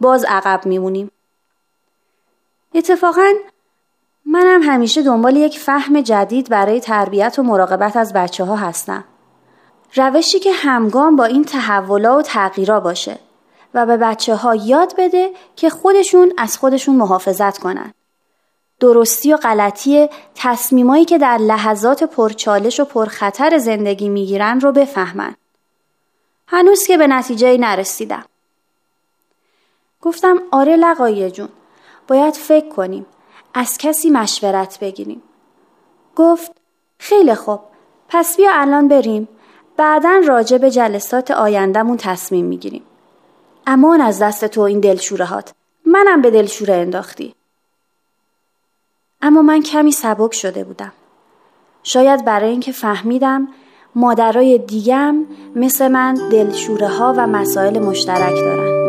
باز 0.00 0.24
عقب 0.28 0.66
میمونیم. 0.66 1.10
اتفاقا 2.74 3.32
منم 4.26 4.62
همیشه 4.62 5.02
دنبال 5.02 5.36
یک 5.36 5.58
فهم 5.58 6.00
جدید 6.00 6.48
برای 6.48 6.80
تربیت 6.80 7.38
و 7.38 7.42
مراقبت 7.42 7.96
از 7.96 8.12
بچه 8.12 8.44
ها 8.44 8.56
هستم 8.56 9.04
روشی 9.94 10.38
که 10.38 10.52
همگام 10.52 11.16
با 11.16 11.24
این 11.24 11.44
تحولا 11.44 12.18
و 12.18 12.22
تغییرا 12.22 12.80
باشه 12.80 13.18
و 13.74 13.86
به 13.86 13.96
بچه 13.96 14.34
ها 14.34 14.54
یاد 14.54 14.94
بده 14.98 15.30
که 15.56 15.70
خودشون 15.70 16.32
از 16.38 16.58
خودشون 16.58 16.96
محافظت 16.96 17.58
کنن. 17.58 17.94
درستی 18.80 19.32
و 19.32 19.36
غلطی 19.36 20.08
تصمیمایی 20.34 21.04
که 21.04 21.18
در 21.18 21.38
لحظات 21.38 22.04
پرچالش 22.04 22.80
و 22.80 22.84
پرخطر 22.84 23.58
زندگی 23.58 24.08
می‌گیرن 24.08 24.60
رو 24.60 24.72
بفهمن. 24.72 25.34
هنوز 26.46 26.86
که 26.86 26.98
به 26.98 27.06
نتیجه 27.06 27.58
نرسیدم. 27.58 28.24
گفتم 30.00 30.42
آره 30.50 30.76
لقایه 30.76 31.30
جون 31.30 31.48
باید 32.08 32.34
فکر 32.34 32.68
کنیم 32.68 33.06
از 33.54 33.78
کسی 33.78 34.10
مشورت 34.10 34.78
بگیریم. 34.80 35.22
گفت 36.16 36.52
خیلی 36.98 37.34
خوب 37.34 37.60
پس 38.08 38.36
بیا 38.36 38.50
الان 38.54 38.88
بریم 38.88 39.28
بعدا 39.76 40.20
راجع 40.26 40.58
به 40.58 40.70
جلسات 40.70 41.30
آیندهمون 41.30 41.96
تصمیم 41.96 42.44
می‌گیریم. 42.44 42.82
امان 43.66 44.00
از 44.00 44.22
دست 44.22 44.44
تو 44.44 44.60
این 44.60 44.80
دلشورهات. 44.80 45.52
منم 45.86 46.22
به 46.22 46.30
دلشوره 46.30 46.74
انداختی. 46.74 47.34
اما 49.22 49.42
من 49.42 49.62
کمی 49.62 49.92
سبک 49.92 50.34
شده 50.34 50.64
بودم. 50.64 50.92
شاید 51.82 52.24
برای 52.24 52.50
اینکه 52.50 52.72
فهمیدم 52.72 53.48
مادرای 53.94 54.58
دیگم 54.58 55.26
مثل 55.56 55.88
من 55.88 56.14
دلشوره 56.14 56.88
ها 56.88 57.14
و 57.16 57.26
مسائل 57.26 57.78
مشترک 57.78 58.34
دارن. 58.34 58.81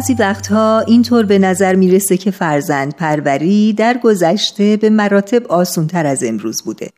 بعضی 0.00 0.14
وقتها 0.14 0.80
اینطور 0.80 1.24
به 1.24 1.38
نظر 1.38 1.74
می‌رسه 1.74 2.16
که 2.16 2.30
فرزند 2.30 2.94
پروری 2.94 3.72
در 3.72 3.98
گذشته 3.98 4.76
به 4.76 4.90
مراتب 4.90 5.46
آسونتر 5.46 6.06
از 6.06 6.24
امروز 6.24 6.62
بوده. 6.62 6.90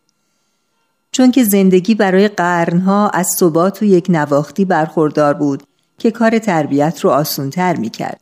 چون 1.12 1.30
که 1.30 1.44
زندگی 1.44 1.94
برای 1.94 2.28
قرنها 2.28 3.08
از 3.08 3.26
ثبات 3.38 3.82
و 3.82 3.84
یک 3.84 4.06
نواختی 4.08 4.64
برخوردار 4.64 5.34
بود 5.34 5.62
که 5.98 6.10
کار 6.10 6.38
تربیت 6.38 7.00
رو 7.00 7.10
آسونتر 7.10 7.76
می‌کرد. 7.76 8.20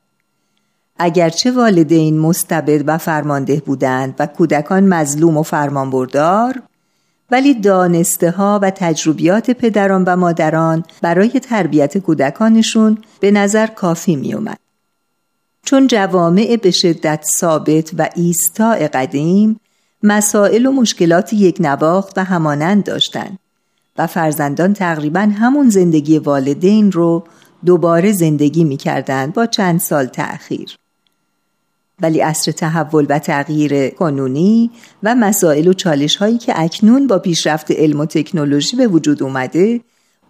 اگرچه 0.99 1.51
والدین 1.51 2.19
مستبد 2.19 2.83
و 2.87 2.99
فرمانده 2.99 3.63
بودند 3.67 4.15
و 4.19 4.27
کودکان 4.27 4.85
مظلوم 4.85 5.37
و 5.37 5.43
فرمانبردار 5.43 6.63
ولی 7.31 7.55
دانسته 7.55 8.31
ها 8.31 8.59
و 8.63 8.71
تجربیات 8.71 9.51
پدران 9.51 10.05
و 10.05 10.17
مادران 10.17 10.85
برای 11.03 11.31
تربیت 11.31 11.99
کودکانشون 11.99 12.99
به 13.21 13.31
نظر 13.31 13.67
کافی 13.67 14.17
می 14.17 14.35
اومد. 14.35 14.70
چون 15.63 15.87
جوامع 15.87 16.59
به 16.63 16.71
شدت 16.71 17.25
ثابت 17.37 17.91
و 17.99 18.09
ایستا 18.17 18.71
قدیم 18.71 19.61
مسائل 20.03 20.67
و 20.67 20.73
مشکلات 20.73 21.33
یک 21.33 21.57
نواخت 21.61 22.19
و 22.19 22.25
همانند 22.25 22.85
داشتند 22.85 23.39
و 23.99 24.07
فرزندان 24.07 24.73
تقریبا 24.73 25.21
همون 25.21 25.69
زندگی 25.69 26.19
والدین 26.19 26.93
رو 26.93 27.25
دوباره 27.67 28.13
زندگی 28.13 28.65
می 28.65 28.79
با 29.35 29.47
چند 29.47 29.81
سال 29.81 30.07
تأخیر. 30.07 30.77
ولی 32.03 32.23
اصر 32.23 32.53
تحول 32.53 33.07
و 33.09 33.19
تغییر 33.19 33.91
قانونی 33.91 34.71
و 35.03 35.15
مسائل 35.15 35.69
و 35.69 35.73
چالش 35.73 36.17
هایی 36.17 36.39
که 36.39 36.53
اکنون 36.57 37.07
با 37.07 37.19
پیشرفت 37.19 37.71
علم 37.71 38.01
و 38.01 38.07
تکنولوژی 38.07 38.77
به 38.77 38.87
وجود 38.87 39.23
اومده 39.23 39.81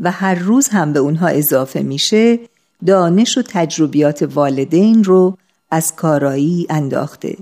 و 0.00 0.10
هر 0.10 0.34
روز 0.34 0.68
هم 0.68 0.92
به 0.92 0.98
اونها 0.98 1.28
اضافه 1.28 1.82
میشه 1.82 2.38
دانش 2.86 3.38
و 3.38 3.42
تجربیات 3.42 4.22
والدین 4.22 5.04
رو 5.04 5.38
از 5.70 5.96
کارایی 5.96 6.66
انداخته 6.70 7.36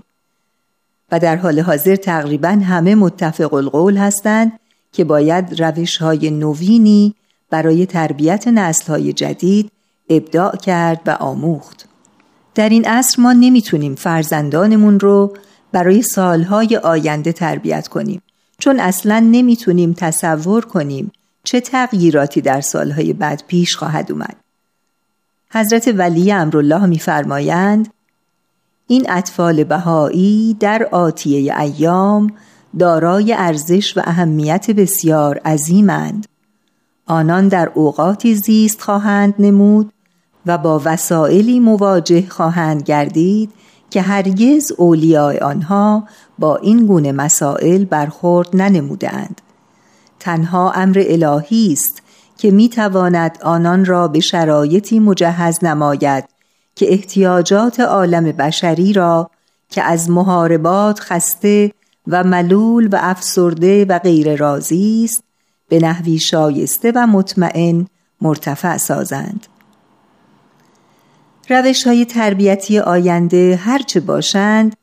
و 1.13 1.19
در 1.19 1.37
حال 1.37 1.61
حاضر 1.61 1.97
تقریبا 1.97 2.49
همه 2.49 2.95
متفق 2.95 3.55
القول 3.55 3.97
هستند 3.97 4.53
که 4.93 5.05
باید 5.05 5.63
روش 5.63 5.97
های 5.97 6.31
نوینی 6.31 7.15
برای 7.51 7.87
تربیت 7.87 8.49
نسل 8.49 8.93
های 8.93 9.13
جدید 9.13 9.71
ابداع 10.11 10.57
کرد 10.57 11.01
و 11.07 11.11
آموخت 11.11 11.89
در 12.55 12.69
این 12.69 12.85
عصر 12.85 13.23
ما 13.23 13.33
نمی‌تونیم 13.33 13.95
فرزندانمون 13.95 15.01
رو 15.01 15.37
برای 15.73 16.03
سالهای 16.03 16.77
آینده 16.77 17.33
تربیت 17.33 17.89
کنیم 17.89 18.23
چون 18.59 18.81
اصلا 18.81 19.21
نمی‌تونیم 19.21 19.93
تصور 19.93 20.65
کنیم 20.65 21.13
چه 21.45 21.61
تغییراتی 21.61 22.41
در 22.41 22.61
سالهای 22.61 23.13
بعد 23.13 23.43
پیش 23.49 23.77
خواهد 23.77 24.13
اومد. 24.13 24.37
حضرت 25.53 25.95
ولی 25.97 26.33
امرالله 26.33 26.87
میفرمایند 26.87 27.89
این 28.87 29.11
اطفال 29.11 29.65
بهایی 29.65 30.57
در 30.61 30.89
آتیه 30.93 31.61
ایام 31.61 32.33
دارای 32.79 33.33
ارزش 33.33 33.97
و 33.97 34.01
اهمیت 34.05 34.71
بسیار 34.71 35.39
عظیمند. 35.39 36.27
آنان 37.07 37.49
در 37.49 37.71
اوقاتی 37.75 38.35
زیست 38.35 38.81
خواهند 38.81 39.35
نمود 39.39 39.93
و 40.47 40.59
با 40.59 40.83
وسائلی 40.85 41.61
مواجه 41.61 42.29
خواهند 42.29 42.83
گردید 42.83 43.51
که 43.91 44.03
هرگز 44.03 44.73
اولیاء 44.77 45.39
آنها 45.39 46.05
با 46.39 46.57
این 46.57 46.87
گونه 46.87 47.13
مسائل 47.13 47.85
برخورد 47.85 48.57
ننمودند 48.57 49.41
تنها 50.21 50.73
امر 50.73 51.05
الهی 51.07 51.73
است 51.73 52.03
که 52.39 52.51
می 52.51 52.69
تواند 52.69 53.39
آنان 53.43 53.85
را 53.85 54.09
به 54.09 54.21
شرایطی 54.21 54.99
مجهز 54.99 55.65
نماید 55.65 56.25
که 56.75 56.93
احتیاجات 56.93 57.81
عالم 57.81 58.25
بشری 58.25 58.93
را 58.93 59.31
که 59.71 59.83
از 59.83 60.11
محاربات 60.11 61.01
خسته 61.01 61.73
و 62.07 62.25
ملول 62.25 62.89
و 62.93 62.99
افسرده 63.01 63.85
و 63.85 63.99
غیر 63.99 64.37
راضی 64.37 65.05
است 65.05 65.25
به 65.69 65.79
نحوی 65.79 66.19
شایسته 66.19 66.93
و 66.95 67.07
مطمئن 67.07 67.87
مرتفع 68.21 68.77
سازند. 68.77 69.47
روش 71.49 71.87
های 71.87 72.05
تربیتی 72.05 72.79
آینده 72.79 73.57
هرچه 73.57 74.01
باشند 74.01 74.77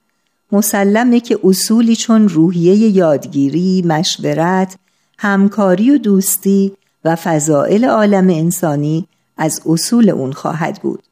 مسلمه 0.51 1.19
که 1.19 1.39
اصولی 1.43 1.95
چون 1.95 2.29
روحیه 2.29 2.75
یادگیری، 2.75 3.83
مشورت، 3.87 4.77
همکاری 5.17 5.91
و 5.91 5.97
دوستی 5.97 6.73
و 7.05 7.15
فضائل 7.15 7.85
عالم 7.85 8.29
انسانی 8.29 9.07
از 9.37 9.61
اصول 9.65 10.09
اون 10.09 10.31
خواهد 10.31 10.79
بود. 10.81 11.03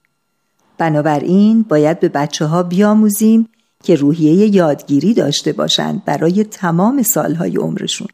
بنابراین 0.77 1.61
باید 1.61 1.99
به 1.99 2.09
بچه 2.09 2.45
ها 2.45 2.63
بیاموزیم 2.63 3.49
که 3.83 3.95
روحیه 3.95 4.55
یادگیری 4.55 5.13
داشته 5.13 5.53
باشند 5.53 6.05
برای 6.05 6.43
تمام 6.43 7.01
سالهای 7.01 7.55
عمرشون. 7.55 8.07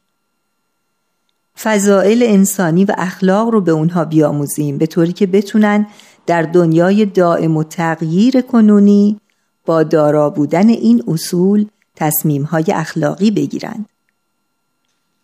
فضائل 1.62 2.24
انسانی 2.28 2.86
و 2.86 2.94
اخلاق 2.98 3.50
رو 3.50 3.62
به 3.62 3.72
اونها 3.72 4.06
بیاموزیم 4.06 4.78
به 4.78 4.86
طوری 4.86 5.14
که 5.14 5.28
بتونن 5.28 5.88
در 6.26 6.42
دنیای 6.42 7.06
دائم 7.06 7.58
و 7.58 7.64
تغییر 7.64 8.42
کنونی 8.42 9.20
با 9.66 9.84
دارا 9.84 10.30
بودن 10.30 10.70
این 10.70 11.04
اصول 11.08 11.66
تصمیمهای 11.96 12.66
اخلاقی 12.74 13.32
بگیرند. 13.32 13.86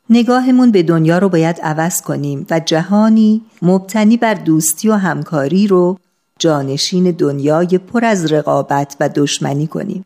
نگاهمون 0.10 0.72
به 0.72 0.84
دنیا 0.84 1.18
رو 1.18 1.30
باید 1.30 1.62
عوض 1.62 2.02
کنیم 2.02 2.46
و 2.50 2.60
جهانی 2.60 3.42
مبتنی 3.62 4.18
بر 4.18 4.34
دوستی 4.34 4.90
و 4.90 4.94
همکاری 4.94 5.68
رو 5.68 5.98
جانشین 6.40 7.12
دنیای 7.12 7.78
پر 7.78 8.06
از 8.06 8.32
رقابت 8.32 8.98
و 9.00 9.10
دشمنی 9.10 9.68
کنیم. 9.68 10.06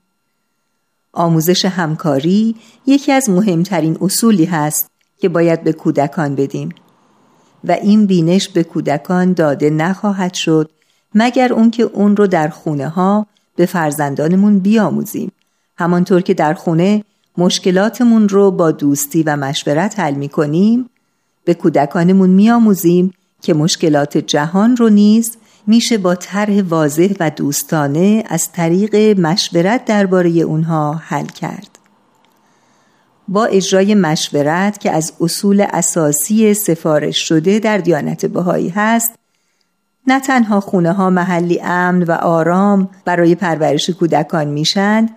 آموزش 1.13 1.65
همکاری 1.65 2.55
یکی 2.85 3.11
از 3.11 3.29
مهمترین 3.29 3.97
اصولی 4.01 4.45
هست 4.45 4.87
که 5.19 5.29
باید 5.29 5.63
به 5.63 5.73
کودکان 5.73 6.35
بدیم 6.35 6.69
و 7.63 7.71
این 7.71 8.05
بینش 8.05 8.49
به 8.49 8.63
کودکان 8.63 9.33
داده 9.33 9.69
نخواهد 9.69 10.33
شد 10.33 10.69
مگر 11.15 11.53
اون 11.53 11.71
که 11.71 11.83
اون 11.83 12.17
رو 12.17 12.27
در 12.27 12.47
خونه 12.47 12.89
ها 12.89 13.25
به 13.55 13.65
فرزندانمون 13.65 14.59
بیاموزیم 14.59 15.31
همانطور 15.77 16.21
که 16.21 16.33
در 16.33 16.53
خونه 16.53 17.03
مشکلاتمون 17.39 18.29
رو 18.29 18.51
با 18.51 18.71
دوستی 18.71 19.23
و 19.23 19.35
مشورت 19.35 19.99
حل 19.99 20.13
می 20.13 20.29
کنیم 20.29 20.89
به 21.45 21.53
کودکانمون 21.53 22.29
میآموزیم 22.29 23.13
که 23.41 23.53
مشکلات 23.53 24.17
جهان 24.17 24.77
رو 24.77 24.89
نیز 24.89 25.37
میشه 25.67 25.97
با 25.97 26.15
طرح 26.15 26.61
واضح 26.61 27.13
و 27.19 27.29
دوستانه 27.29 28.23
از 28.27 28.51
طریق 28.51 29.19
مشورت 29.19 29.85
درباره 29.85 30.29
اونها 30.29 30.93
حل 30.93 31.25
کرد. 31.25 31.79
با 33.27 33.45
اجرای 33.45 33.95
مشورت 33.95 34.79
که 34.79 34.91
از 34.91 35.13
اصول 35.21 35.65
اساسی 35.69 36.53
سفارش 36.53 37.27
شده 37.27 37.59
در 37.59 37.77
دیانت 37.77 38.25
بهایی 38.25 38.69
هست 38.69 39.11
نه 40.07 40.19
تنها 40.19 40.59
خونه 40.59 40.93
ها 40.93 41.09
محلی 41.09 41.61
امن 41.63 42.03
و 42.03 42.11
آرام 42.11 42.89
برای 43.05 43.35
پرورش 43.35 43.89
کودکان 43.89 44.47
میشند 44.47 45.09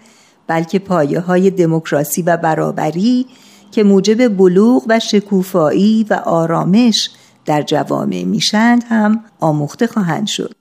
بلکه 0.53 0.79
پایه 0.79 1.21
های 1.21 1.51
دموکراسی 1.51 2.23
و 2.23 2.37
برابری 2.37 3.27
که 3.71 3.83
موجب 3.83 4.37
بلوغ 4.37 4.85
و 4.89 4.99
شکوفایی 4.99 6.07
و 6.11 6.15
آرامش 6.15 7.11
در 7.45 7.63
جوامع 7.63 8.25
میشند 8.25 8.85
هم 8.89 9.25
آموخته 9.41 9.87
خواهند 9.87 10.27
شد. 10.27 10.55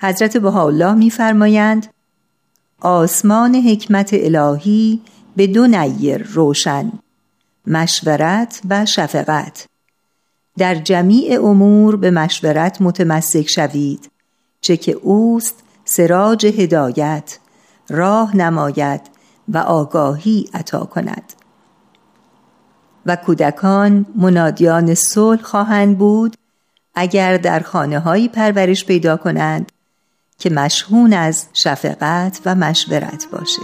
حضرت 0.00 0.36
بهاءالله 0.36 0.94
میفرمایند 0.94 1.86
آسمان 2.80 3.54
حکمت 3.54 4.10
الهی 4.12 5.00
به 5.36 5.46
دو 5.46 5.66
نیر 5.66 6.22
روشن 6.22 6.92
مشورت 7.66 8.60
و 8.70 8.86
شفقت. 8.86 9.66
در 10.58 10.74
جمیع 10.74 11.44
امور 11.44 11.96
به 11.96 12.10
مشورت 12.10 12.82
متمسک 12.82 13.48
شوید 13.50 14.10
چه 14.60 14.76
که 14.76 14.92
اوست 14.92 15.54
سراج 15.84 16.46
هدایت. 16.46 17.38
راه 17.88 18.36
نماید 18.36 19.00
و 19.48 19.58
آگاهی 19.58 20.50
عطا 20.54 20.84
کند. 20.84 21.32
و 23.06 23.16
کودکان 23.16 24.06
منادیان 24.16 24.94
صلح 24.94 25.42
خواهند 25.42 25.98
بود 25.98 26.36
اگر 26.94 27.36
در 27.36 27.60
خانه 27.60 27.98
هایی 27.98 28.28
پرورش 28.28 28.84
پیدا 28.84 29.16
کنند 29.16 29.72
که 30.38 30.50
مشهون 30.50 31.12
از 31.12 31.46
شفقت 31.52 32.40
و 32.46 32.54
مشورت 32.54 33.26
باشه. 33.32 33.62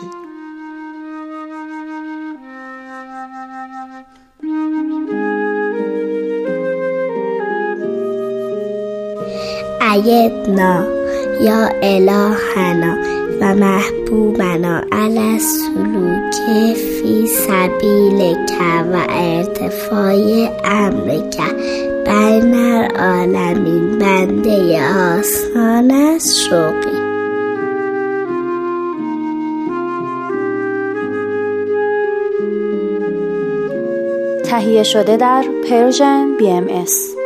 ایدنا 9.81 10.85
یا 11.41 11.71
الهنا 11.83 13.18
و 13.41 13.55
محبوبنا 13.55 14.81
علی 14.93 15.39
سلوک 15.39 16.35
فی 16.75 17.27
سبیل 17.27 18.37
و 18.93 19.07
ارتفاع 19.09 20.15
امرک 20.65 21.41
بین 22.07 22.55
العالمین 22.55 23.99
بنده 23.99 24.83
آسان 24.83 25.91
از 25.91 26.39
شوقی 26.39 26.99
تهیه 34.45 34.83
شده 34.83 35.17
در 35.17 35.45
Persian 35.71 36.37
BMS. 36.39 37.18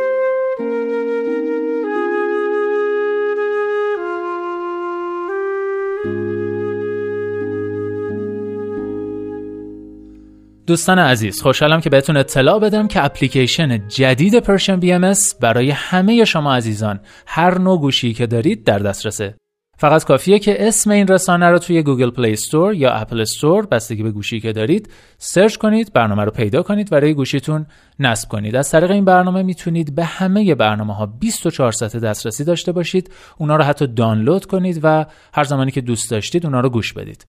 دوستان 10.67 10.99
عزیز 10.99 11.41
خوشحالم 11.41 11.81
که 11.81 11.89
بهتون 11.89 12.17
اطلاع 12.17 12.59
بدم 12.59 12.87
که 12.87 13.05
اپلیکیشن 13.05 13.87
جدید 13.87 14.39
Persian 14.39 14.79
BM 14.79 15.13
برای 15.41 15.71
همه 15.71 16.25
شما 16.25 16.55
عزیزان 16.55 16.99
هر 17.27 17.57
نوع 17.57 17.79
گوشی 17.79 18.13
که 18.13 18.27
دارید 18.27 18.63
در 18.63 18.79
دسترسه. 18.79 19.35
فقط 19.77 20.03
کافیه 20.03 20.39
که 20.39 20.67
اسم 20.67 20.91
این 20.91 21.07
رسانه 21.07 21.49
رو 21.49 21.59
توی 21.59 21.83
Google 21.83 22.09
Play 22.09 22.33
Store 22.33 22.73
یا 22.73 22.91
Apple 22.91 23.21
Store 23.21 23.65
بستگی 23.65 24.03
به 24.03 24.11
گوشی 24.11 24.39
که 24.39 24.53
دارید 24.53 24.89
سرچ 25.17 25.55
کنید 25.55 25.93
برنامه 25.93 26.23
رو 26.23 26.31
پیدا 26.31 26.63
کنید 26.63 26.93
و 26.93 26.95
روی 26.95 27.13
گوشیتون 27.13 27.65
نصب 27.99 28.29
کنید. 28.29 28.55
از 28.55 28.71
طریق 28.71 28.91
این 28.91 29.05
برنامه 29.05 29.43
می‌تونید 29.43 29.95
به 29.95 30.05
همه 30.05 30.55
برنامه 30.55 30.95
ها 30.95 31.05
24 31.05 31.71
ساعت 31.71 31.97
دسترسی 31.97 32.43
داشته 32.43 32.71
باشید 32.71 33.11
اونا 33.37 33.55
رو 33.55 33.63
حتی 33.63 33.87
دانلود 33.87 34.45
کنید 34.45 34.79
و 34.83 35.05
هر 35.33 35.43
زمانی 35.43 35.71
که 35.71 35.81
دوست 35.81 36.11
داشتید 36.11 36.45
اونا 36.45 36.59
رو 36.59 36.69
گوش 36.69 36.93
بدید. 36.93 37.32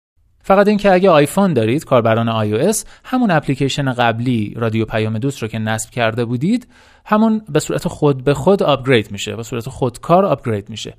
فقط 0.43 0.67
اینکه 0.67 0.91
اگه 0.93 1.10
آیفون 1.10 1.53
دارید 1.53 1.86
کاربران 1.86 2.43
iOS 2.45 2.86
همون 3.03 3.32
اپلیکیشن 3.32 3.93
قبلی 3.93 4.53
رادیو 4.58 4.86
پیام 4.86 5.17
دوست 5.17 5.41
رو 5.41 5.47
که 5.47 5.60
نصب 5.60 5.89
کرده 5.89 6.25
بودید 6.25 6.67
همون 7.06 7.41
به 7.49 7.60
صورت 7.60 7.88
خود 7.88 8.23
به 8.23 8.34
خود 8.34 8.63
آپگرید 8.63 9.12
میشه 9.12 9.36
به 9.36 9.43
صورت 9.43 9.69
خودکار 9.69 10.25
آپگرید 10.25 10.69
میشه. 10.69 10.93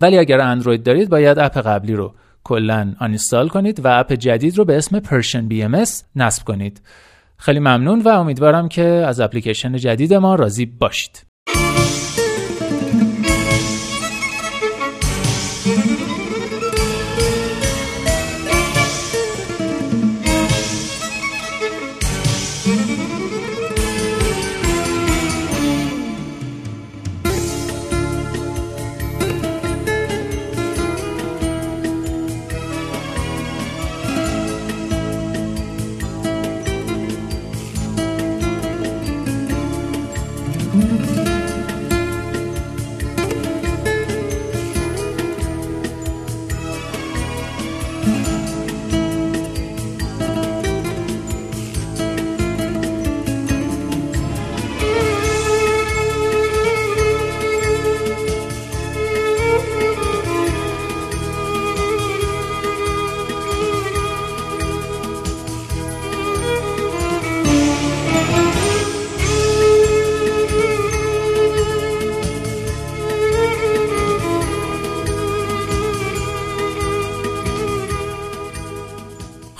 ولی 0.00 0.18
اگر 0.18 0.40
اندروید 0.40 0.82
دارید 0.82 1.08
باید 1.08 1.38
اپ 1.38 1.58
قبلی 1.58 1.94
رو 1.94 2.14
کلا 2.44 2.94
آنستال 3.00 3.48
کنید 3.48 3.84
و 3.84 3.88
اپ 3.88 4.12
جدید 4.12 4.58
رو 4.58 4.64
به 4.64 4.76
اسم 4.76 5.00
پرشن 5.00 5.48
ام 5.50 5.84
نصب 6.16 6.44
کنید. 6.44 6.80
خیلی 7.36 7.58
ممنون 7.58 8.00
و 8.00 8.08
امیدوارم 8.08 8.68
که 8.68 8.84
از 8.84 9.20
اپلیکیشن 9.20 9.76
جدید 9.76 10.14
ما 10.14 10.34
راضی 10.34 10.66
باشید. 10.66 11.29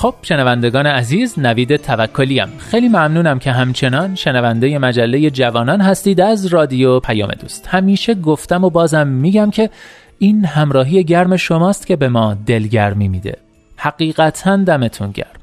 خب 0.01 0.15
شنوندگان 0.23 0.87
عزیز 0.87 1.39
نوید 1.39 1.77
توکلیم. 1.77 2.49
خیلی 2.59 2.89
ممنونم 2.89 3.39
که 3.39 3.53
همچنان 3.53 4.15
شنونده 4.15 4.79
مجله 4.79 5.31
جوانان 5.31 5.81
هستید 5.81 6.21
از 6.21 6.47
رادیو 6.47 7.01
پیام 7.01 7.31
دوست. 7.31 7.69
همیشه 7.69 8.15
گفتم 8.15 8.65
و 8.65 8.71
بازم 8.71 9.07
میگم 9.07 9.51
که 9.51 9.71
این 10.19 10.45
همراهی 10.45 11.05
گرم 11.05 11.37
شماست 11.37 11.87
که 11.87 11.97
به 11.97 12.09
ما 12.09 12.37
دلگرمی 12.47 13.09
میده. 13.09 13.37
حقیقتا 13.77 14.57
دمتون 14.57 15.11
گرم. 15.11 15.41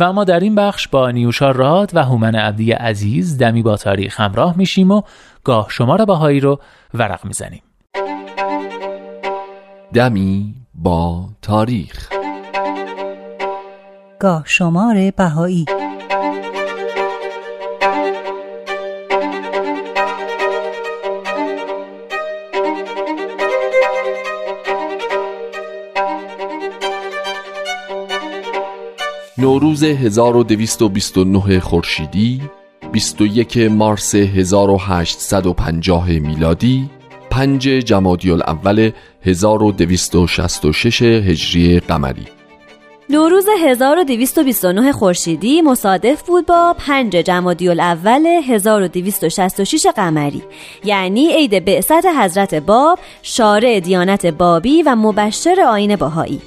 و 0.00 0.12
ما 0.12 0.24
در 0.24 0.40
این 0.40 0.54
بخش 0.54 0.88
با 0.88 1.10
نیوشا 1.10 1.50
راد 1.50 1.90
و 1.94 2.04
هومن 2.04 2.34
عبدی 2.34 2.72
عزیز 2.72 3.38
دمی 3.38 3.62
با 3.62 3.76
تاریخ 3.76 4.20
همراه 4.20 4.56
میشیم 4.56 4.90
و 4.90 5.02
گاه 5.44 5.66
شما 5.70 5.96
بهایی 5.96 6.40
رو 6.40 6.60
ورق 6.94 7.24
می‌زنیم. 7.24 7.62
دمی 9.92 10.54
با 10.74 11.28
تاریخ 11.42 12.17
گاه 14.20 14.42
شمار 14.46 15.10
بهایی. 15.10 15.64
نوروز 29.38 29.84
1229 29.84 31.60
خورشیدی 31.60 32.42
21 32.92 33.58
مارس 33.58 34.14
1850 34.14 36.08
میلادی 36.08 36.90
5 37.30 37.68
جمادی 37.68 38.30
الاول 38.30 38.90
1266 39.22 41.02
هجری 41.02 41.80
قمری. 41.80 42.37
نوروز 43.10 43.46
1229 43.64 44.92
خورشیدی 44.92 45.62
مصادف 45.62 46.22
بود 46.22 46.46
با 46.46 46.74
5 46.78 47.16
جمادی 47.16 47.68
الاول 47.68 48.26
1266 48.26 49.86
قمری. 49.86 50.42
یعنی 50.84 51.32
عید 51.32 51.64
بعثت 51.64 52.06
حضرت 52.06 52.54
باب 52.54 52.98
شارع 53.22 53.80
دیانت 53.80 54.26
بابی 54.26 54.82
و 54.82 54.96
مبشر 54.96 55.60
آین 55.60 55.96
باهایی 55.96 56.40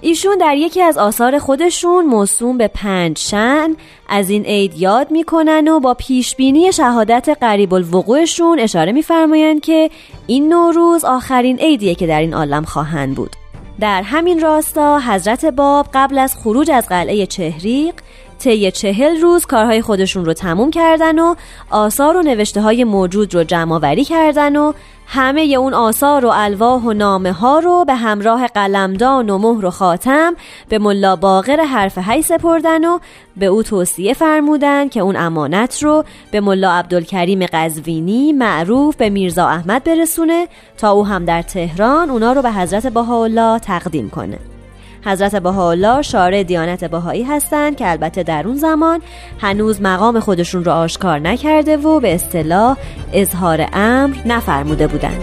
ایشون 0.00 0.38
در 0.38 0.56
یکی 0.56 0.82
از 0.82 0.98
آثار 0.98 1.38
خودشون 1.38 2.06
موسوم 2.06 2.58
به 2.58 2.68
پنج 2.68 3.18
شن 3.18 3.76
از 4.08 4.30
این 4.30 4.44
عید 4.44 4.78
یاد 4.78 5.10
می‌کنن 5.10 5.68
و 5.68 5.80
با 5.80 5.94
پیشبینی 5.94 6.72
شهادت 6.72 7.38
قریب 7.40 7.74
الوقوعشون 7.74 8.58
اشاره 8.58 8.92
میفرمایند 8.92 9.60
که 9.60 9.90
این 10.26 10.48
نوروز 10.48 11.04
آخرین 11.04 11.58
عیدیه 11.58 11.94
که 11.94 12.06
در 12.06 12.20
این 12.20 12.34
عالم 12.34 12.64
خواهند 12.64 13.14
بود. 13.14 13.36
در 13.80 14.02
همین 14.02 14.40
راستا 14.40 15.00
حضرت 15.00 15.44
باب 15.44 15.86
قبل 15.94 16.18
از 16.18 16.36
خروج 16.36 16.70
از 16.70 16.88
قلعه 16.88 17.26
چهریق 17.26 17.94
طی 18.38 18.70
چهل 18.70 19.20
روز 19.20 19.46
کارهای 19.46 19.82
خودشون 19.82 20.24
رو 20.24 20.32
تموم 20.32 20.70
کردن 20.70 21.18
و 21.18 21.34
آثار 21.70 22.16
و 22.16 22.22
نوشته 22.22 22.60
های 22.60 22.84
موجود 22.84 23.34
رو 23.34 23.44
جمع 23.44 23.94
کردن 24.04 24.56
و 24.56 24.72
همه 25.10 25.40
اون 25.40 25.74
آثار 25.74 26.26
و 26.26 26.30
الواح 26.34 26.82
و 26.82 26.92
نامه 26.92 27.32
ها 27.32 27.58
رو 27.58 27.84
به 27.84 27.94
همراه 27.94 28.46
قلمدان 28.46 29.30
و 29.30 29.38
مهر 29.38 29.64
و 29.64 29.70
خاتم 29.70 30.36
به 30.68 30.78
ملا 30.78 31.16
باقر 31.16 31.60
حرف 31.60 31.98
هی 31.98 32.22
سپردن 32.22 32.84
و 32.84 32.98
به 33.36 33.46
او 33.46 33.62
توصیه 33.62 34.14
فرمودن 34.14 34.88
که 34.88 35.00
اون 35.00 35.16
امانت 35.16 35.82
رو 35.82 36.04
به 36.30 36.40
ملا 36.40 36.72
عبدالکریم 36.72 37.46
قزوینی 37.46 38.32
معروف 38.32 38.96
به 38.96 39.10
میرزا 39.10 39.48
احمد 39.48 39.84
برسونه 39.84 40.48
تا 40.78 40.90
او 40.90 41.06
هم 41.06 41.24
در 41.24 41.42
تهران 41.42 42.10
اونا 42.10 42.32
رو 42.32 42.42
به 42.42 42.52
حضرت 42.52 42.86
بهاءالله 42.86 43.58
تقدیم 43.58 44.10
کنه. 44.10 44.57
حضرت 45.04 45.36
بهاءالله 45.36 46.02
شارع 46.02 46.42
دیانت 46.42 46.84
بهایی 46.84 47.22
هستند 47.22 47.76
که 47.76 47.90
البته 47.90 48.22
در 48.22 48.46
اون 48.46 48.56
زمان 48.56 49.02
هنوز 49.38 49.82
مقام 49.82 50.20
خودشون 50.20 50.64
رو 50.64 50.72
آشکار 50.72 51.18
نکرده 51.18 51.76
و 51.76 52.00
به 52.00 52.14
اصطلاح 52.14 52.76
اظهار 53.12 53.68
امر 53.72 54.16
نفرموده 54.26 54.86
بودند. 54.86 55.22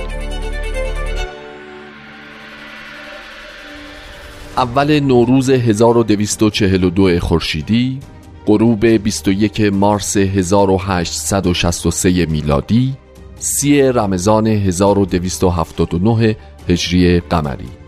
اول 4.57 4.99
نوروز 4.99 5.49
1242 5.49 7.19
خورشیدی 7.19 7.99
غروب 8.45 8.85
21 8.85 9.61
مارس 9.61 10.17
1863 10.17 12.25
میلادی 12.25 12.93
سی 13.39 13.81
رمضان 13.81 14.47
1279 14.47 16.35
هجری 16.69 17.19
قمری 17.19 17.84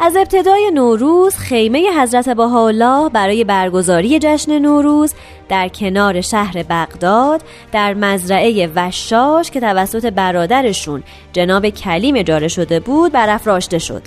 از 0.00 0.16
ابتدای 0.16 0.70
نوروز 0.74 1.36
خیمه 1.36 2.00
حضرت 2.00 2.28
بهاءالله 2.28 3.08
برای 3.08 3.44
برگزاری 3.44 4.18
جشن 4.18 4.58
نوروز 4.58 5.14
در 5.48 5.68
کنار 5.68 6.20
شهر 6.20 6.62
بغداد 6.62 7.42
در 7.72 7.94
مزرعه 7.94 8.70
وشاش 8.74 9.50
که 9.50 9.60
توسط 9.60 10.12
برادرشون 10.12 11.02
جناب 11.32 11.68
کلیم 11.68 12.16
اجاره 12.16 12.48
شده 12.48 12.80
بود 12.80 13.12
برافراشته 13.12 13.78
شد 13.78 14.02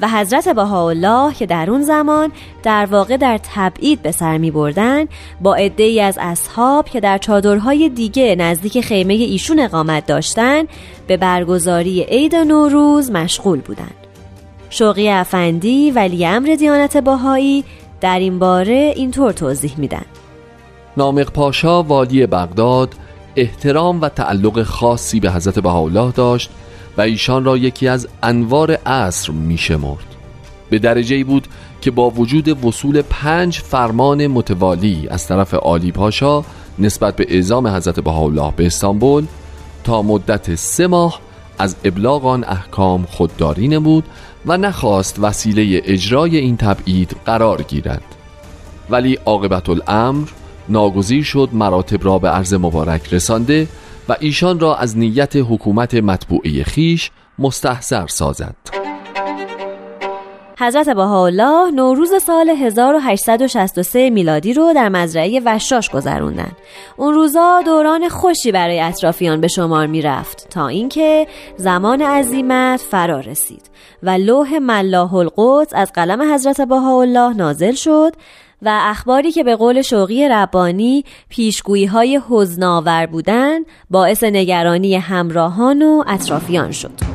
و 0.00 0.08
حضرت 0.08 0.48
بهاءالله 0.48 1.34
که 1.34 1.46
در 1.46 1.70
اون 1.70 1.82
زمان 1.82 2.32
در 2.62 2.86
واقع 2.86 3.16
در 3.16 3.40
تبعید 3.54 4.02
به 4.02 4.12
سر 4.12 4.38
می 4.38 4.50
بردن 4.50 5.06
با 5.40 5.54
عده‌ای 5.54 6.00
از 6.00 6.18
اصحاب 6.20 6.88
که 6.88 7.00
در 7.00 7.18
چادرهای 7.18 7.88
دیگه 7.88 8.36
نزدیک 8.38 8.80
خیمه 8.80 9.14
ایشون 9.14 9.60
اقامت 9.60 10.06
داشتن 10.06 10.64
به 11.06 11.16
برگزاری 11.16 12.02
عید 12.02 12.36
نوروز 12.36 13.10
مشغول 13.10 13.60
بودند. 13.60 14.05
شوقی 14.70 15.08
افندی 15.08 15.90
ولی 15.90 16.26
امر 16.26 16.56
دیانت 16.58 16.96
باهایی 16.96 17.64
در 18.00 18.18
این 18.18 18.38
باره 18.38 18.92
اینطور 18.96 19.32
توضیح 19.32 19.74
میدن. 19.78 20.04
نامق 20.96 21.30
پاشا 21.30 21.82
والی 21.82 22.26
بغداد 22.26 22.94
احترام 23.36 24.00
و 24.00 24.08
تعلق 24.08 24.62
خاصی 24.62 25.20
به 25.20 25.30
حضرت 25.30 25.58
بهاءالله 25.58 26.12
داشت 26.12 26.50
و 26.96 27.00
ایشان 27.00 27.44
را 27.44 27.56
یکی 27.56 27.88
از 27.88 28.08
انوار 28.22 28.72
عصر 28.72 29.32
میشمرد. 29.32 30.06
به 30.70 30.78
درجه 30.78 31.24
بود 31.24 31.48
که 31.80 31.90
با 31.90 32.10
وجود 32.10 32.64
وصول 32.64 33.02
پنج 33.02 33.58
فرمان 33.58 34.26
متوالی 34.26 35.08
از 35.10 35.26
طرف 35.26 35.54
عالی 35.54 35.92
پاشا 35.92 36.44
نسبت 36.78 37.16
به 37.16 37.26
اعزام 37.28 37.66
حضرت 37.66 38.00
بهاءالله 38.00 38.52
به 38.56 38.66
استانبول 38.66 39.26
تا 39.84 40.02
مدت 40.02 40.54
سه 40.54 40.86
ماه 40.86 41.20
از 41.58 41.76
ابلاغ 41.84 42.26
آن 42.26 42.44
احکام 42.44 43.06
خودداری 43.10 43.68
نمود 43.68 44.04
و 44.46 44.56
نخواست 44.56 45.18
وسیله 45.18 45.82
اجرای 45.84 46.36
این 46.36 46.56
تبعید 46.56 47.16
قرار 47.24 47.62
گیرد. 47.62 48.02
ولی 48.90 49.14
عاقبت 49.14 49.68
الامر 49.68 50.28
ناگزیر 50.68 51.24
شد 51.24 51.48
مراتب 51.52 52.04
را 52.04 52.18
به 52.18 52.28
عرض 52.28 52.54
مبارک 52.54 53.14
رسانده 53.14 53.68
و 54.08 54.16
ایشان 54.20 54.60
را 54.60 54.76
از 54.76 54.98
نیت 54.98 55.36
حکومت 55.36 55.94
مطبوعه 55.94 56.64
خیش 56.64 57.10
مستحضر 57.38 58.06
سازد. 58.06 58.85
حضرت 60.58 60.88
بهاءالله 60.88 61.70
نوروز 61.70 62.22
سال 62.22 62.50
1863 62.50 64.10
میلادی 64.10 64.52
رو 64.52 64.72
در 64.74 64.88
مزرعه 64.88 65.40
وشاش 65.44 65.90
گذروندن. 65.90 66.52
اون 66.96 67.14
روزا 67.14 67.62
دوران 67.64 68.08
خوشی 68.08 68.52
برای 68.52 68.80
اطرافیان 68.80 69.40
به 69.40 69.48
شمار 69.48 69.86
می 69.86 70.02
رفت 70.02 70.46
تا 70.50 70.68
اینکه 70.68 71.26
زمان 71.56 72.02
عزیمت 72.02 72.80
فرا 72.80 73.20
رسید 73.20 73.62
و 74.02 74.10
لوح 74.10 74.58
ملاه 74.58 75.14
القدس 75.14 75.74
از 75.74 75.92
قلم 75.92 76.34
حضرت 76.34 76.60
بهاءالله 76.60 77.36
نازل 77.36 77.72
شد 77.72 78.12
و 78.62 78.80
اخباری 78.82 79.32
که 79.32 79.44
به 79.44 79.56
قول 79.56 79.82
شوقی 79.82 80.28
ربانی 80.28 81.04
پیشگویی 81.28 81.86
های 81.86 82.20
حزناور 82.28 83.06
بودن 83.06 83.60
باعث 83.90 84.24
نگرانی 84.24 84.94
همراهان 84.94 85.82
و 85.82 86.04
اطرافیان 86.06 86.70
شد. 86.72 87.05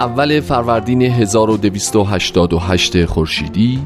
اول 0.00 0.40
فروردین 0.40 1.02
1288 1.02 3.04
خورشیدی 3.04 3.78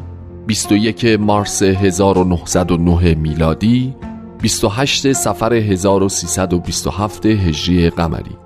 21 0.46 1.04
مارس 1.04 1.62
1909 1.62 3.14
میلادی 3.14 3.94
28 4.42 5.12
سفر 5.12 5.52
1327 5.52 7.26
هجری 7.26 7.90
قمری. 7.90 8.36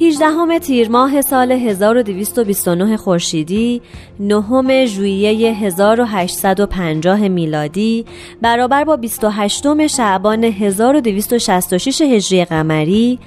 18 0.00 0.58
تیر 0.58 0.88
ماه 0.88 1.20
سال 1.20 1.52
1229 1.52 2.96
خورشیدی، 2.96 3.82
نهم 4.20 4.84
ژوئیه 4.84 5.54
1850 5.54 7.28
میلادی 7.28 8.04
برابر 8.42 8.84
با 8.84 8.96
28 8.96 9.86
شعبان 9.86 10.44
1266 10.44 12.00
هجری 12.00 12.44
قمری 12.44 13.18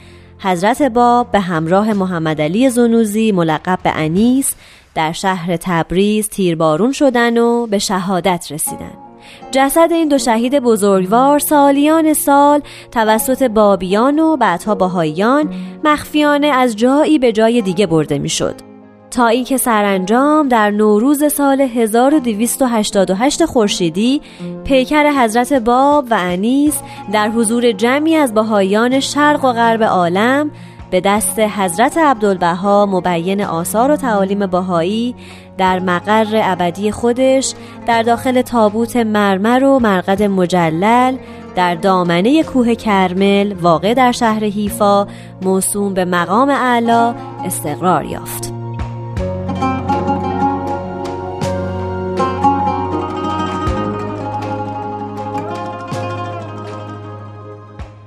حضرت 0.43 0.81
باب 0.81 1.31
به 1.31 1.39
همراه 1.39 1.93
محمد 1.93 2.41
علی 2.41 2.69
زنوزی 2.69 3.31
ملقب 3.31 3.79
به 3.83 3.91
انیس 3.95 4.53
در 4.95 5.11
شهر 5.11 5.57
تبریز 5.57 6.29
تیربارون 6.29 6.91
شدن 6.91 7.37
و 7.37 7.67
به 7.67 7.79
شهادت 7.79 8.47
رسیدن 8.51 8.93
جسد 9.51 9.89
این 9.91 10.07
دو 10.07 10.17
شهید 10.17 10.59
بزرگوار 10.59 11.39
سالیان 11.39 12.13
سال 12.13 12.61
توسط 12.91 13.43
بابیان 13.43 14.19
و 14.19 14.37
بعدها 14.37 14.75
باهایان 14.75 15.53
مخفیانه 15.83 16.47
از 16.47 16.75
جایی 16.75 17.19
به 17.19 17.31
جای 17.31 17.61
دیگه 17.61 17.87
برده 17.87 18.19
می‌شد. 18.19 18.70
تا 19.11 19.27
اینکه 19.27 19.57
سرانجام 19.57 20.47
در 20.47 20.71
نوروز 20.71 21.33
سال 21.33 21.61
1288 21.61 23.45
خورشیدی 23.45 24.21
پیکر 24.63 25.11
حضرت 25.23 25.53
باب 25.53 26.05
و 26.11 26.17
انیس 26.19 26.81
در 27.13 27.29
حضور 27.29 27.71
جمعی 27.71 28.15
از 28.15 28.33
بهایان 28.33 28.99
شرق 28.99 29.45
و 29.45 29.53
غرب 29.53 29.83
عالم 29.83 30.51
به 30.91 31.01
دست 31.01 31.39
حضرت 31.39 31.97
عبدالبها 31.97 32.85
مبین 32.85 33.43
آثار 33.43 33.91
و 33.91 33.95
تعالیم 33.95 34.45
باهایی 34.45 35.15
در 35.57 35.79
مقر 35.79 36.27
ابدی 36.43 36.91
خودش 36.91 37.53
در 37.87 38.03
داخل 38.03 38.41
تابوت 38.41 38.95
مرمر 38.95 39.63
و 39.63 39.79
مرقد 39.79 40.23
مجلل 40.23 41.17
در 41.55 41.75
دامنه 41.75 42.43
کوه 42.43 42.75
کرمل 42.75 43.53
واقع 43.53 43.93
در 43.93 44.11
شهر 44.11 44.43
حیفا 44.43 45.07
موسوم 45.41 45.93
به 45.93 46.05
مقام 46.05 46.49
اعلا 46.49 47.15
استقرار 47.45 48.05
یافت. 48.05 48.60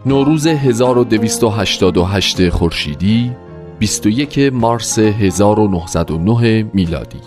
نوروز 0.07 0.47
1288 0.47 2.49
خورشیدی 2.49 3.33
21 3.79 4.39
مارس 4.39 4.99
1909 4.99 6.71
میلادی. 6.75 7.21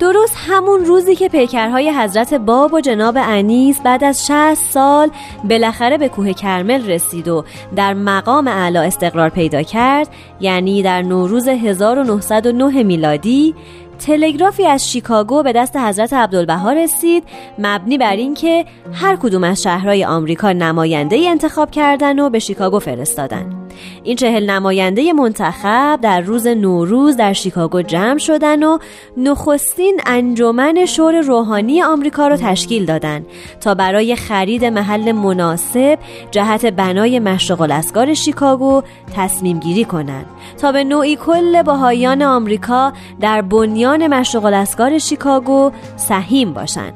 درست 0.00 0.36
همون 0.48 0.84
روزی 0.84 1.14
که 1.14 1.28
پیکرهای 1.28 1.90
حضرت 1.90 2.34
باب 2.34 2.74
و 2.74 2.80
جناب 2.80 3.14
انیس 3.18 3.80
بعد 3.80 4.04
از 4.04 4.26
60 4.26 4.54
سال 4.54 5.10
بالاخره 5.44 5.98
به 5.98 6.08
کوه 6.08 6.32
کرمل 6.32 6.86
رسید 6.86 7.28
و 7.28 7.44
در 7.76 7.94
مقام 7.94 8.48
اعلی 8.48 8.78
استقرار 8.78 9.28
پیدا 9.28 9.62
کرد 9.62 10.08
یعنی 10.40 10.82
در 10.82 11.02
نوروز 11.02 11.48
1909 11.48 12.82
میلادی 12.82 13.54
تلگرافی 13.98 14.66
از 14.66 14.90
شیکاگو 14.90 15.42
به 15.42 15.52
دست 15.52 15.76
حضرت 15.76 16.12
عبدالبها 16.12 16.72
رسید 16.72 17.24
مبنی 17.58 17.98
بر 17.98 18.16
اینکه 18.16 18.64
هر 18.92 19.16
کدوم 19.16 19.44
از 19.44 19.62
شهرهای 19.62 20.04
آمریکا 20.04 20.52
نماینده 20.52 21.16
انتخاب 21.16 21.70
کردن 21.70 22.18
و 22.18 22.30
به 22.30 22.38
شیکاگو 22.38 22.78
فرستادن. 22.78 23.63
این 24.02 24.16
چهل 24.16 24.50
نماینده 24.50 25.12
منتخب 25.12 25.98
در 26.02 26.20
روز 26.20 26.46
نوروز 26.46 27.16
در 27.16 27.32
شیکاگو 27.32 27.82
جمع 27.82 28.18
شدن 28.18 28.62
و 28.62 28.78
نخستین 29.16 30.00
انجمن 30.06 30.86
شور 30.86 31.20
روحانی 31.20 31.82
آمریکا 31.82 32.28
را 32.28 32.36
تشکیل 32.36 32.86
دادند 32.86 33.26
تا 33.60 33.74
برای 33.74 34.16
خرید 34.16 34.64
محل 34.64 35.12
مناسب 35.12 35.98
جهت 36.30 36.66
بنای 36.66 37.18
مشرق 37.18 37.60
الاسکار 37.60 38.14
شیکاگو 38.14 38.82
تصمیم 39.16 39.60
گیری 39.60 39.84
کنند. 39.84 40.26
تا 40.60 40.72
به 40.72 40.84
نوعی 40.84 41.16
کل 41.16 41.62
بهایان 41.62 42.22
آمریکا 42.22 42.92
در 43.20 43.42
بنیان 43.42 44.06
مشرق 44.06 44.44
الاسکار 44.44 44.98
شیکاگو 44.98 45.70
سهیم 45.96 46.52
باشند. 46.52 46.94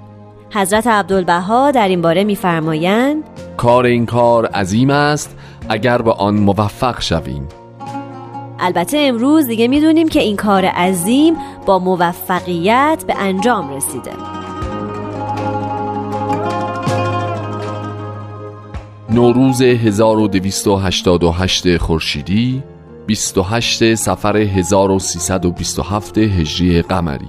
حضرت 0.50 0.86
عبدالبها 0.86 1.70
در 1.70 1.88
این 1.88 2.02
باره 2.02 2.24
میفرمایند 2.24 3.24
کار 3.56 3.84
این 3.84 4.06
کار 4.06 4.46
عظیم 4.46 4.90
است 4.90 5.36
اگر 5.68 6.02
به 6.02 6.12
آن 6.12 6.34
موفق 6.34 7.00
شویم. 7.00 7.48
البته 8.58 8.98
امروز 8.98 9.46
دیگه 9.46 9.68
می‌دونیم 9.68 10.08
که 10.08 10.20
این 10.20 10.36
کار 10.36 10.64
عظیم 10.64 11.34
با 11.66 11.78
موفقیت 11.78 13.04
به 13.06 13.14
انجام 13.18 13.70
رسیده. 13.70 14.12
نوروز 19.10 19.62
1288 19.62 21.76
خورشیدی 21.76 22.62
28 23.06 23.94
سفر 23.94 24.36
1327 24.36 26.18
هجری 26.18 26.82
قمری. 26.82 27.28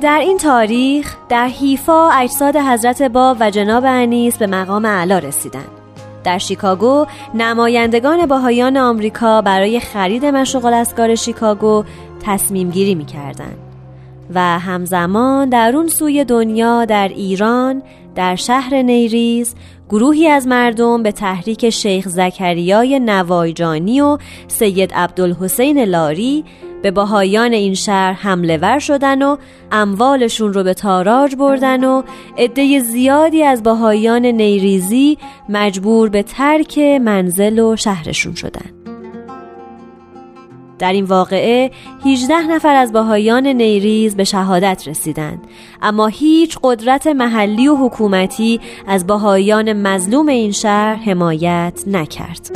در 0.00 0.18
این 0.18 0.38
تاریخ 0.38 1.16
در 1.28 1.46
حیفا 1.46 2.10
اجساد 2.10 2.56
حضرت 2.56 3.02
باب 3.02 3.36
و 3.40 3.50
جناب 3.50 3.84
انیس 3.86 4.38
به 4.38 4.46
مقام 4.46 4.84
اعلا 4.84 5.18
رسیدند. 5.18 5.83
در 6.24 6.38
شیکاگو 6.38 7.06
نمایندگان 7.34 8.26
باهایان 8.26 8.76
آمریکا 8.76 9.42
برای 9.42 9.80
خرید 9.80 10.26
مشغل 10.26 10.74
اسکار 10.74 11.14
شیکاگو 11.14 11.84
تصمیم 12.26 12.70
گیری 12.70 12.94
می 12.94 13.04
کردن. 13.04 13.54
و 14.34 14.58
همزمان 14.58 15.48
در 15.48 15.76
اون 15.76 15.88
سوی 15.88 16.24
دنیا 16.24 16.84
در 16.84 17.08
ایران 17.08 17.82
در 18.14 18.36
شهر 18.36 18.82
نیریز 18.82 19.54
گروهی 19.88 20.28
از 20.28 20.46
مردم 20.46 21.02
به 21.02 21.12
تحریک 21.12 21.70
شیخ 21.70 22.08
زکریای 22.08 22.98
نوایجانی 22.98 24.00
و 24.00 24.18
سید 24.48 24.94
عبدالحسین 24.94 25.78
لاری 25.78 26.44
به 26.84 26.90
باهایان 26.90 27.52
این 27.52 27.74
شهر 27.74 28.12
حمله 28.12 28.56
ور 28.56 28.78
شدن 28.78 29.22
و 29.22 29.36
اموالشون 29.72 30.52
رو 30.52 30.62
به 30.62 30.74
تاراج 30.74 31.36
بردن 31.36 31.84
و 31.84 32.02
عده 32.38 32.80
زیادی 32.80 33.42
از 33.42 33.62
باهایان 33.62 34.26
نیریزی 34.26 35.18
مجبور 35.48 36.08
به 36.08 36.22
ترک 36.22 36.78
منزل 36.78 37.58
و 37.58 37.76
شهرشون 37.76 38.34
شدن. 38.34 38.70
در 40.78 40.92
این 40.92 41.04
واقعه 41.04 41.70
18 42.06 42.34
نفر 42.34 42.74
از 42.74 42.92
باهایان 42.92 43.46
نیریز 43.46 44.16
به 44.16 44.24
شهادت 44.24 44.88
رسیدند. 44.88 45.46
اما 45.82 46.06
هیچ 46.06 46.58
قدرت 46.62 47.06
محلی 47.06 47.68
و 47.68 47.76
حکومتی 47.76 48.60
از 48.86 49.06
باهایان 49.06 49.72
مظلوم 49.72 50.28
این 50.28 50.52
شهر 50.52 50.94
حمایت 50.94 51.82
نکرد. 51.86 52.50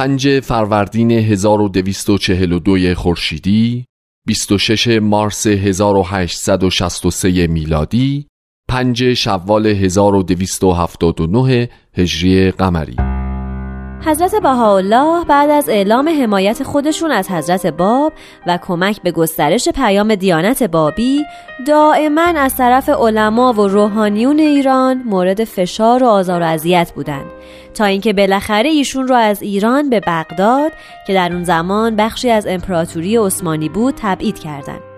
پنج 0.00 0.40
فروردین 0.40 1.10
1242 1.10 2.94
خورشیدی 2.94 3.84
26 4.26 4.88
مارس 4.88 5.46
1863 5.46 7.46
میلادی 7.46 8.26
5 8.68 9.14
شوال 9.14 9.66
1279 9.66 11.68
هجری 11.94 12.50
قمری. 12.50 13.09
حضرت 14.06 14.34
بهاءالله 14.34 15.24
بعد 15.24 15.50
از 15.50 15.68
اعلام 15.68 16.08
حمایت 16.08 16.62
خودشون 16.62 17.10
از 17.10 17.30
حضرت 17.30 17.66
باب 17.66 18.12
و 18.46 18.58
کمک 18.62 19.02
به 19.02 19.12
گسترش 19.12 19.68
پیام 19.68 20.14
دیانت 20.14 20.62
بابی 20.62 21.24
دائما 21.66 22.22
از 22.22 22.56
طرف 22.56 22.88
علما 22.88 23.52
و 23.52 23.68
روحانیون 23.68 24.38
ایران 24.38 25.02
مورد 25.06 25.44
فشار 25.44 26.04
و 26.04 26.06
آزار 26.06 26.42
و 26.42 26.44
اذیت 26.44 26.92
بودند 26.94 27.26
تا 27.74 27.84
اینکه 27.84 28.12
بالاخره 28.12 28.68
ایشون 28.68 29.08
را 29.08 29.18
از 29.18 29.42
ایران 29.42 29.90
به 29.90 30.00
بغداد 30.06 30.72
که 31.06 31.14
در 31.14 31.32
اون 31.32 31.44
زمان 31.44 31.96
بخشی 31.96 32.30
از 32.30 32.46
امپراتوری 32.46 33.16
عثمانی 33.16 33.68
بود 33.68 33.94
تبعید 33.96 34.38
کردند 34.38 34.89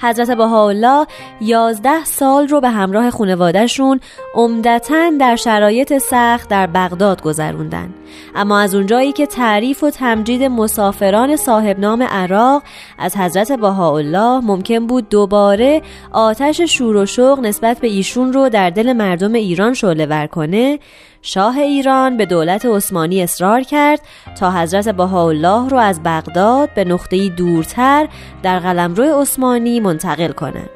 حضرت 0.00 0.30
بهاءالله 0.30 1.06
یازده 1.40 2.04
سال 2.04 2.48
رو 2.48 2.60
به 2.60 2.70
همراه 2.70 3.10
خانوادهشون 3.10 4.00
عمدتا 4.34 5.10
در 5.20 5.36
شرایط 5.36 5.98
سخت 5.98 6.48
در 6.48 6.66
بغداد 6.66 7.22
گذروندن. 7.22 7.94
اما 8.34 8.58
از 8.58 8.74
اونجایی 8.74 9.12
که 9.12 9.26
تعریف 9.26 9.82
و 9.82 9.90
تمجید 9.90 10.42
مسافران 10.42 11.36
صاحب 11.36 11.78
نام 11.78 12.02
عراق 12.02 12.62
از 12.98 13.16
حضرت 13.16 13.52
بهاءالله 13.52 14.40
ممکن 14.40 14.86
بود 14.86 15.08
دوباره 15.08 15.82
آتش 16.12 16.60
شور 16.60 16.96
و 16.96 17.06
شوق 17.06 17.40
نسبت 17.40 17.78
به 17.78 17.88
ایشون 17.88 18.32
رو 18.32 18.48
در 18.48 18.70
دل 18.70 18.92
مردم 18.92 19.32
ایران 19.32 19.74
شعله 19.74 20.06
ور 20.06 20.26
کنه 20.26 20.78
شاه 21.26 21.58
ایران 21.58 22.16
به 22.16 22.26
دولت 22.26 22.66
عثمانی 22.66 23.22
اصرار 23.22 23.62
کرد 23.62 24.00
تا 24.40 24.50
حضرت 24.50 24.88
بهاءالله 24.88 25.68
رو 25.68 25.78
از 25.78 26.00
بغداد 26.04 26.74
به 26.74 26.84
نقطه‌ای 26.84 27.30
دورتر 27.30 28.08
در 28.42 28.58
قلمرو 28.58 29.20
عثمانی 29.20 29.80
منتقل 29.80 30.32
کنند. 30.32 30.70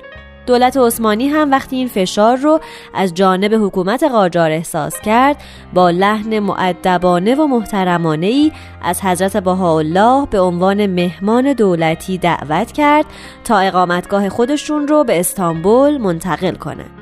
دولت 0.47 0.77
عثمانی 0.77 1.29
هم 1.29 1.51
وقتی 1.51 1.77
این 1.77 1.89
فشار 1.89 2.37
رو 2.37 2.61
از 2.95 3.15
جانب 3.15 3.55
حکومت 3.65 4.03
قاجار 4.03 4.51
احساس 4.51 5.01
کرد 5.01 5.37
با 5.75 5.91
لحن 5.91 6.39
معدبانه 6.39 7.35
و 7.35 7.47
محترمانه 7.47 8.27
ای 8.27 8.53
از 8.83 9.01
حضرت 9.01 9.37
بهاءالله 9.37 10.27
به 10.27 10.41
عنوان 10.41 10.87
مهمان 10.87 11.53
دولتی 11.53 12.19
دعوت 12.19 12.73
کرد 12.73 13.07
تا 13.45 13.59
اقامتگاه 13.59 14.29
خودشون 14.29 14.89
رو 14.89 15.05
به 15.05 15.21
استانبول 15.21 15.99
منتقل 15.99 16.55
کنند. 16.55 16.98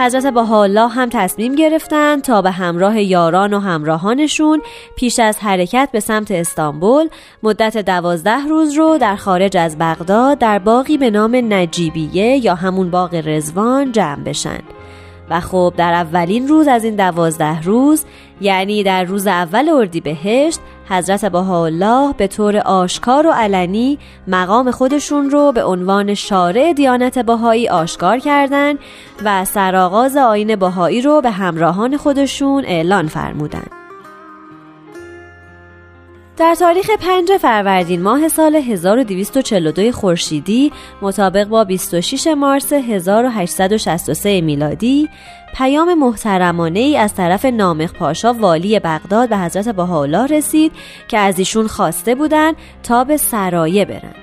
حضرت 0.00 0.26
بهاءالله 0.26 0.88
هم 0.88 1.08
تصمیم 1.12 1.54
گرفتند 1.54 2.22
تا 2.22 2.42
به 2.42 2.50
همراه 2.50 3.02
یاران 3.02 3.54
و 3.54 3.58
همراهانشون 3.58 4.62
پیش 4.96 5.18
از 5.18 5.38
حرکت 5.38 5.88
به 5.92 6.00
سمت 6.00 6.30
استانبول 6.30 7.08
مدت 7.42 7.76
دوازده 7.76 8.46
روز 8.48 8.72
رو 8.72 8.98
در 8.98 9.16
خارج 9.16 9.56
از 9.56 9.78
بغداد 9.78 10.38
در 10.38 10.58
باقی 10.58 10.98
به 10.98 11.10
نام 11.10 11.36
نجیبیه 11.52 12.44
یا 12.44 12.54
همون 12.54 12.90
باغ 12.90 13.14
رزوان 13.14 13.92
جمع 13.92 14.24
بشن. 14.24 14.60
و 15.30 15.40
خب 15.40 15.74
در 15.76 15.92
اولین 15.92 16.48
روز 16.48 16.68
از 16.68 16.84
این 16.84 16.96
دوازده 16.96 17.62
روز 17.62 18.04
یعنی 18.40 18.82
در 18.82 19.04
روز 19.04 19.26
اول 19.26 19.68
اردیبهشت 19.68 20.60
حضرت 20.88 21.24
بهاءالله 21.24 22.14
به 22.16 22.26
طور 22.26 22.56
آشکار 22.56 23.26
و 23.26 23.30
علنی 23.30 23.98
مقام 24.28 24.70
خودشون 24.70 25.30
رو 25.30 25.52
به 25.52 25.64
عنوان 25.64 26.14
شارع 26.14 26.72
دیانت 26.72 27.18
بهایی 27.18 27.68
آشکار 27.68 28.18
کردند 28.18 28.78
و 29.24 29.44
سرآغاز 29.44 30.16
آین 30.16 30.56
بهایی 30.56 31.02
رو 31.02 31.20
به 31.20 31.30
همراهان 31.30 31.96
خودشون 31.96 32.64
اعلان 32.64 33.08
فرمودند. 33.08 33.79
در 36.40 36.54
تاریخ 36.54 36.90
5 36.90 37.36
فروردین 37.36 38.02
ماه 38.02 38.28
سال 38.28 38.56
1242 38.56 39.92
خورشیدی 39.92 40.72
مطابق 41.02 41.44
با 41.44 41.64
26 41.64 42.26
مارس 42.26 42.72
1863 42.72 44.40
میلادی 44.40 45.08
پیام 45.54 45.94
محترمانه 45.94 46.80
ای 46.80 46.96
از 46.96 47.14
طرف 47.14 47.44
نامخ 47.44 47.92
پاشا 47.92 48.32
والی 48.32 48.78
بغداد 48.78 49.28
به 49.28 49.38
حضرت 49.38 49.68
بهاءالله 49.68 50.26
رسید 50.26 50.72
که 51.08 51.18
از 51.18 51.38
ایشون 51.38 51.66
خواسته 51.66 52.14
بودند 52.14 52.56
تا 52.82 53.04
به 53.04 53.16
سرایه 53.16 53.84
برن 53.84 54.14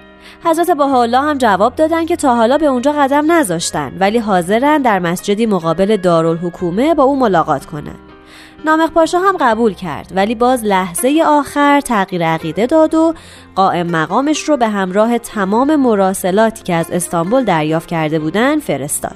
حضرت 0.46 0.72
بهاءالله 0.72 1.22
هم 1.22 1.38
جواب 1.38 1.76
دادن 1.76 2.06
که 2.06 2.16
تا 2.16 2.36
حالا 2.36 2.58
به 2.58 2.66
اونجا 2.66 2.92
قدم 2.92 3.32
نذاشتن 3.32 3.92
ولی 4.00 4.18
حاضرن 4.18 4.82
در 4.82 5.00
مسجدی 5.00 5.46
مقابل 5.46 5.98
دارالحکومه 5.98 6.94
با 6.94 7.04
او 7.04 7.20
ملاقات 7.20 7.66
کنند. 7.66 8.07
نامق 8.66 8.92
پاشا 8.92 9.20
هم 9.20 9.38
قبول 9.40 9.74
کرد 9.74 10.12
ولی 10.16 10.36
باز 10.36 10.64
لحظه 10.64 11.24
آخر 11.26 11.82
تغییر 11.82 12.26
عقیده 12.26 12.66
داد 12.66 12.96
و 12.96 13.14
قائم 13.56 13.88
مقامش 13.88 14.50
رو 14.50 14.58
به 14.58 14.68
همراه 14.68 15.18
تمام 15.18 15.76
مراسلاتی 15.76 16.64
که 16.64 16.74
از 16.74 16.92
استانبول 16.92 17.44
دریافت 17.44 17.88
کرده 17.90 18.20
بودند 18.20 18.62
فرستاد. 18.62 19.16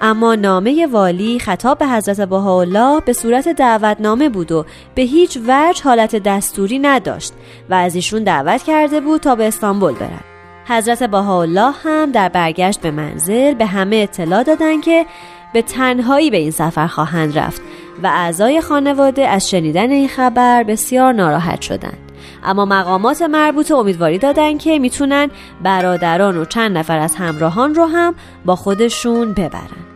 اما 0.00 0.34
نامه 0.34 0.86
والی 0.86 1.38
خطاب 1.38 1.78
به 1.78 1.88
حضرت 1.88 2.20
بهاءالله 2.20 3.00
به 3.00 3.12
صورت 3.12 3.48
دعوتنامه 3.48 4.28
بود 4.28 4.52
و 4.52 4.64
به 4.94 5.02
هیچ 5.02 5.38
وجه 5.48 5.84
حالت 5.84 6.16
دستوری 6.16 6.78
نداشت 6.78 7.32
و 7.70 7.74
از 7.74 7.94
ایشون 7.94 8.24
دعوت 8.24 8.62
کرده 8.62 9.00
بود 9.00 9.20
تا 9.20 9.34
به 9.34 9.48
استانبول 9.48 9.92
برن. 9.92 10.20
حضرت 10.68 11.02
بهاءالله 11.02 11.72
هم 11.84 12.12
در 12.12 12.28
برگشت 12.28 12.80
به 12.80 12.90
منزل 12.90 13.54
به 13.54 13.66
همه 13.66 13.96
اطلاع 13.96 14.42
دادن 14.42 14.80
که 14.80 15.06
به 15.52 15.62
تنهایی 15.62 16.30
به 16.30 16.36
این 16.36 16.50
سفر 16.50 16.86
خواهند 16.86 17.38
رفت 17.38 17.62
و 18.02 18.06
اعضای 18.06 18.60
خانواده 18.60 19.28
از 19.28 19.50
شنیدن 19.50 19.90
این 19.90 20.08
خبر 20.08 20.62
بسیار 20.62 21.12
ناراحت 21.12 21.60
شدند. 21.60 21.98
اما 22.44 22.64
مقامات 22.64 23.22
مربوطه 23.22 23.74
امیدواری 23.74 24.18
دادند 24.18 24.58
که 24.58 24.78
می‌تونن 24.78 25.30
برادران 25.62 26.36
و 26.36 26.44
چند 26.44 26.78
نفر 26.78 26.98
از 26.98 27.14
همراهان 27.14 27.74
رو 27.74 27.84
هم 27.84 28.14
با 28.44 28.56
خودشون 28.56 29.32
ببرن. 29.32 29.91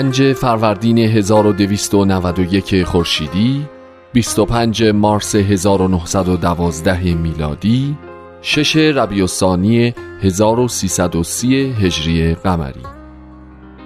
پنج 0.00 0.32
فروردین 0.32 0.98
1291 0.98 2.84
خورشیدی 2.84 3.66
25 4.12 4.84
مارس 4.84 5.34
1912 5.34 7.14
میلادی 7.14 7.96
6 8.42 8.76
ربیع 8.76 9.22
الثانی 9.22 9.94
1330 10.22 11.54
هجری 11.54 12.34
قمری. 12.34 12.99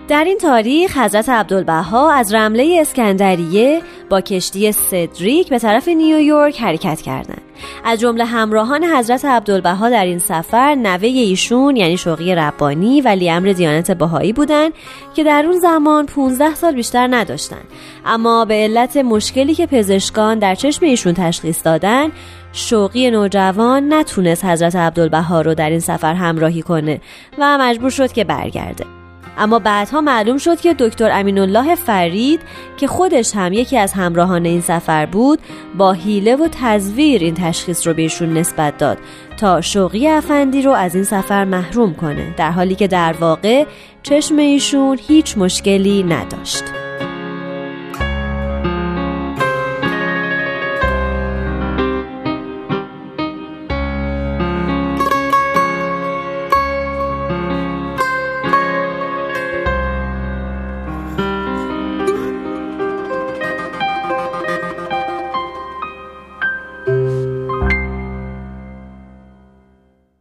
در 0.09 0.25
این 0.25 0.39
تاریخ 0.39 0.99
حضرت 0.99 1.29
عبدالبها 1.29 2.13
از 2.13 2.35
رمله 2.35 2.79
اسکندریه 2.81 3.83
با 4.11 4.21
کشتی 4.21 4.73
سدریک 4.73 5.49
به 5.49 5.59
طرف 5.59 5.89
نیویورک 5.89 6.61
حرکت 6.61 7.01
کردند. 7.01 7.43
از 7.85 8.01
جمله 8.01 8.25
همراهان 8.25 8.85
حضرت 8.85 9.25
عبدالبها 9.25 9.91
در 9.91 10.05
این 10.05 10.19
سفر 10.19 10.75
نوه 10.75 11.09
ایشون 11.09 11.77
یعنی 11.77 11.97
شوقی 11.97 12.35
ربانی 12.35 13.01
ولی 13.01 13.31
امر 13.31 13.53
دیانت 13.53 13.91
بهایی 13.91 14.33
بودند 14.33 14.73
که 15.15 15.25
در 15.25 15.45
اون 15.47 15.59
زمان 15.59 16.07
15 16.07 16.55
سال 16.55 16.75
بیشتر 16.75 17.09
نداشتند 17.11 17.69
اما 18.07 18.45
به 18.45 18.55
علت 18.55 18.97
مشکلی 18.97 19.55
که 19.55 19.67
پزشکان 19.67 20.39
در 20.39 20.55
چشم 20.55 20.87
ایشون 20.87 21.15
تشخیص 21.15 21.65
دادن 21.65 22.09
شوقی 22.53 23.11
نوجوان 23.11 23.93
نتونست 23.93 24.45
حضرت 24.45 24.77
عبدالبها 24.77 25.41
رو 25.41 25.55
در 25.55 25.71
این 25.71 25.81
سفر 25.81 26.15
همراهی 26.15 26.63
کنه 26.63 27.01
و 27.39 27.59
مجبور 27.61 27.91
شد 27.91 28.13
که 28.13 28.25
برگرده 28.25 29.04
اما 29.39 29.59
بعدها 29.59 30.01
معلوم 30.01 30.39
شد 30.39 30.61
که 30.61 30.75
دکتر 30.79 31.11
امین 31.13 31.39
الله 31.39 31.75
فرید 31.75 32.41
که 32.77 32.87
خودش 32.87 33.37
هم 33.37 33.53
یکی 33.53 33.79
از 33.79 33.93
همراهان 33.93 34.45
این 34.45 34.61
سفر 34.61 35.07
بود 35.07 35.39
با 35.79 35.93
حیله 35.93 36.37
و 36.37 36.49
تزویر 36.53 37.23
این 37.23 37.35
تشخیص 37.35 37.87
رو 37.87 37.95
بهشون 37.95 38.33
نسبت 38.33 38.79
داد 38.79 38.99
تا 39.37 39.61
شوقی 39.61 40.09
افندی 40.09 40.63
رو 40.63 40.71
از 40.71 40.95
این 40.95 41.05
سفر 41.05 41.45
محروم 41.45 41.95
کنه 41.95 42.35
در 42.37 42.51
حالی 42.51 42.75
که 42.75 42.87
در 42.87 43.13
واقع 43.13 43.65
چشم 44.03 44.37
ایشون 44.37 44.99
هیچ 45.09 45.39
مشکلی 45.39 46.03
نداشت. 46.03 46.84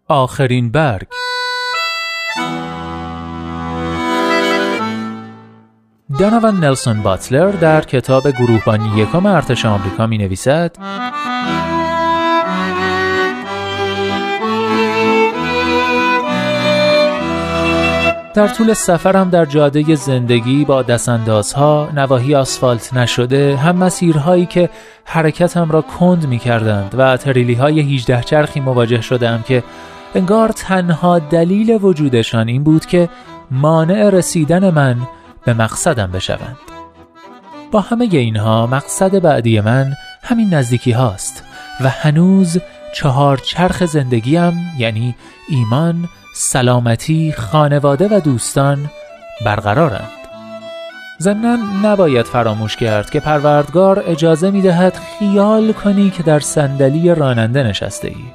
آخرین 0.07 0.71
برگ. 0.71 1.07
دانوان 6.19 6.59
نلسون 6.59 7.03
باتلر 7.03 7.51
در 7.51 7.81
کتاب 7.81 8.23
گروهبانی 8.29 9.01
یکم 9.01 9.25
ارتش 9.25 9.65
آمریکا 9.65 10.07
می 10.07 10.17
نویسد 10.17 10.75
در 18.33 18.47
طول 18.47 18.73
سفرم 18.73 19.29
در 19.29 19.45
جاده 19.45 19.95
زندگی 19.95 20.65
با 20.65 20.81
دستاندازها 20.81 21.89
نواحی 21.95 22.35
آسفالت 22.35 22.93
نشده 22.93 23.57
هم 23.57 23.75
مسیرهایی 23.75 24.45
که 24.45 24.69
حرکتم 25.05 25.71
را 25.71 25.81
کند 25.81 26.27
می 26.27 26.39
کردند 26.39 26.95
و 26.97 27.17
تریلی 27.17 27.53
های 27.53 27.79
18 27.79 28.21
چرخی 28.21 28.59
مواجه 28.59 29.01
شدم 29.01 29.43
که 29.47 29.63
انگار 30.15 30.49
تنها 30.49 31.19
دلیل 31.19 31.79
وجودشان 31.81 32.47
این 32.47 32.63
بود 32.63 32.85
که 32.85 33.09
مانع 33.51 34.09
رسیدن 34.09 34.69
من 34.69 34.97
به 35.45 35.53
مقصدم 35.53 36.11
بشوند. 36.11 36.57
با 37.71 37.81
همه 37.81 38.07
اینها 38.11 38.67
مقصد 38.67 39.21
بعدی 39.21 39.61
من 39.61 39.93
همین 40.23 40.53
نزدیکی 40.53 40.91
هاست 40.91 41.43
و 41.81 41.89
هنوز 41.89 42.57
چهار 42.95 43.37
چرخ 43.37 43.85
زندگیم 43.85 44.73
یعنی 44.77 45.15
ایمان، 45.49 46.09
سلامتی، 46.35 47.31
خانواده 47.31 48.07
و 48.17 48.19
دوستان 48.19 48.89
برقرارند. 49.45 50.09
ضمنا 51.21 51.57
نباید 51.83 52.25
فراموش 52.25 52.75
کرد 52.75 53.09
که 53.09 53.19
پروردگار 53.19 54.03
اجازه 54.07 54.51
می 54.51 54.61
دهد 54.61 54.99
خیال 55.19 55.73
کنی 55.73 56.09
که 56.09 56.23
در 56.23 56.39
صندلی 56.39 57.15
راننده 57.15 57.63
نشسته 57.63 58.07
ای 58.07 58.25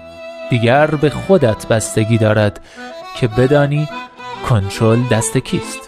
دیگر 0.50 0.86
به 0.86 1.10
خودت 1.10 1.66
بستگی 1.66 2.18
دارد 2.18 2.60
که 3.16 3.28
بدانی 3.28 3.88
کنترل 4.48 4.98
دست 5.10 5.38
کیست. 5.38 5.87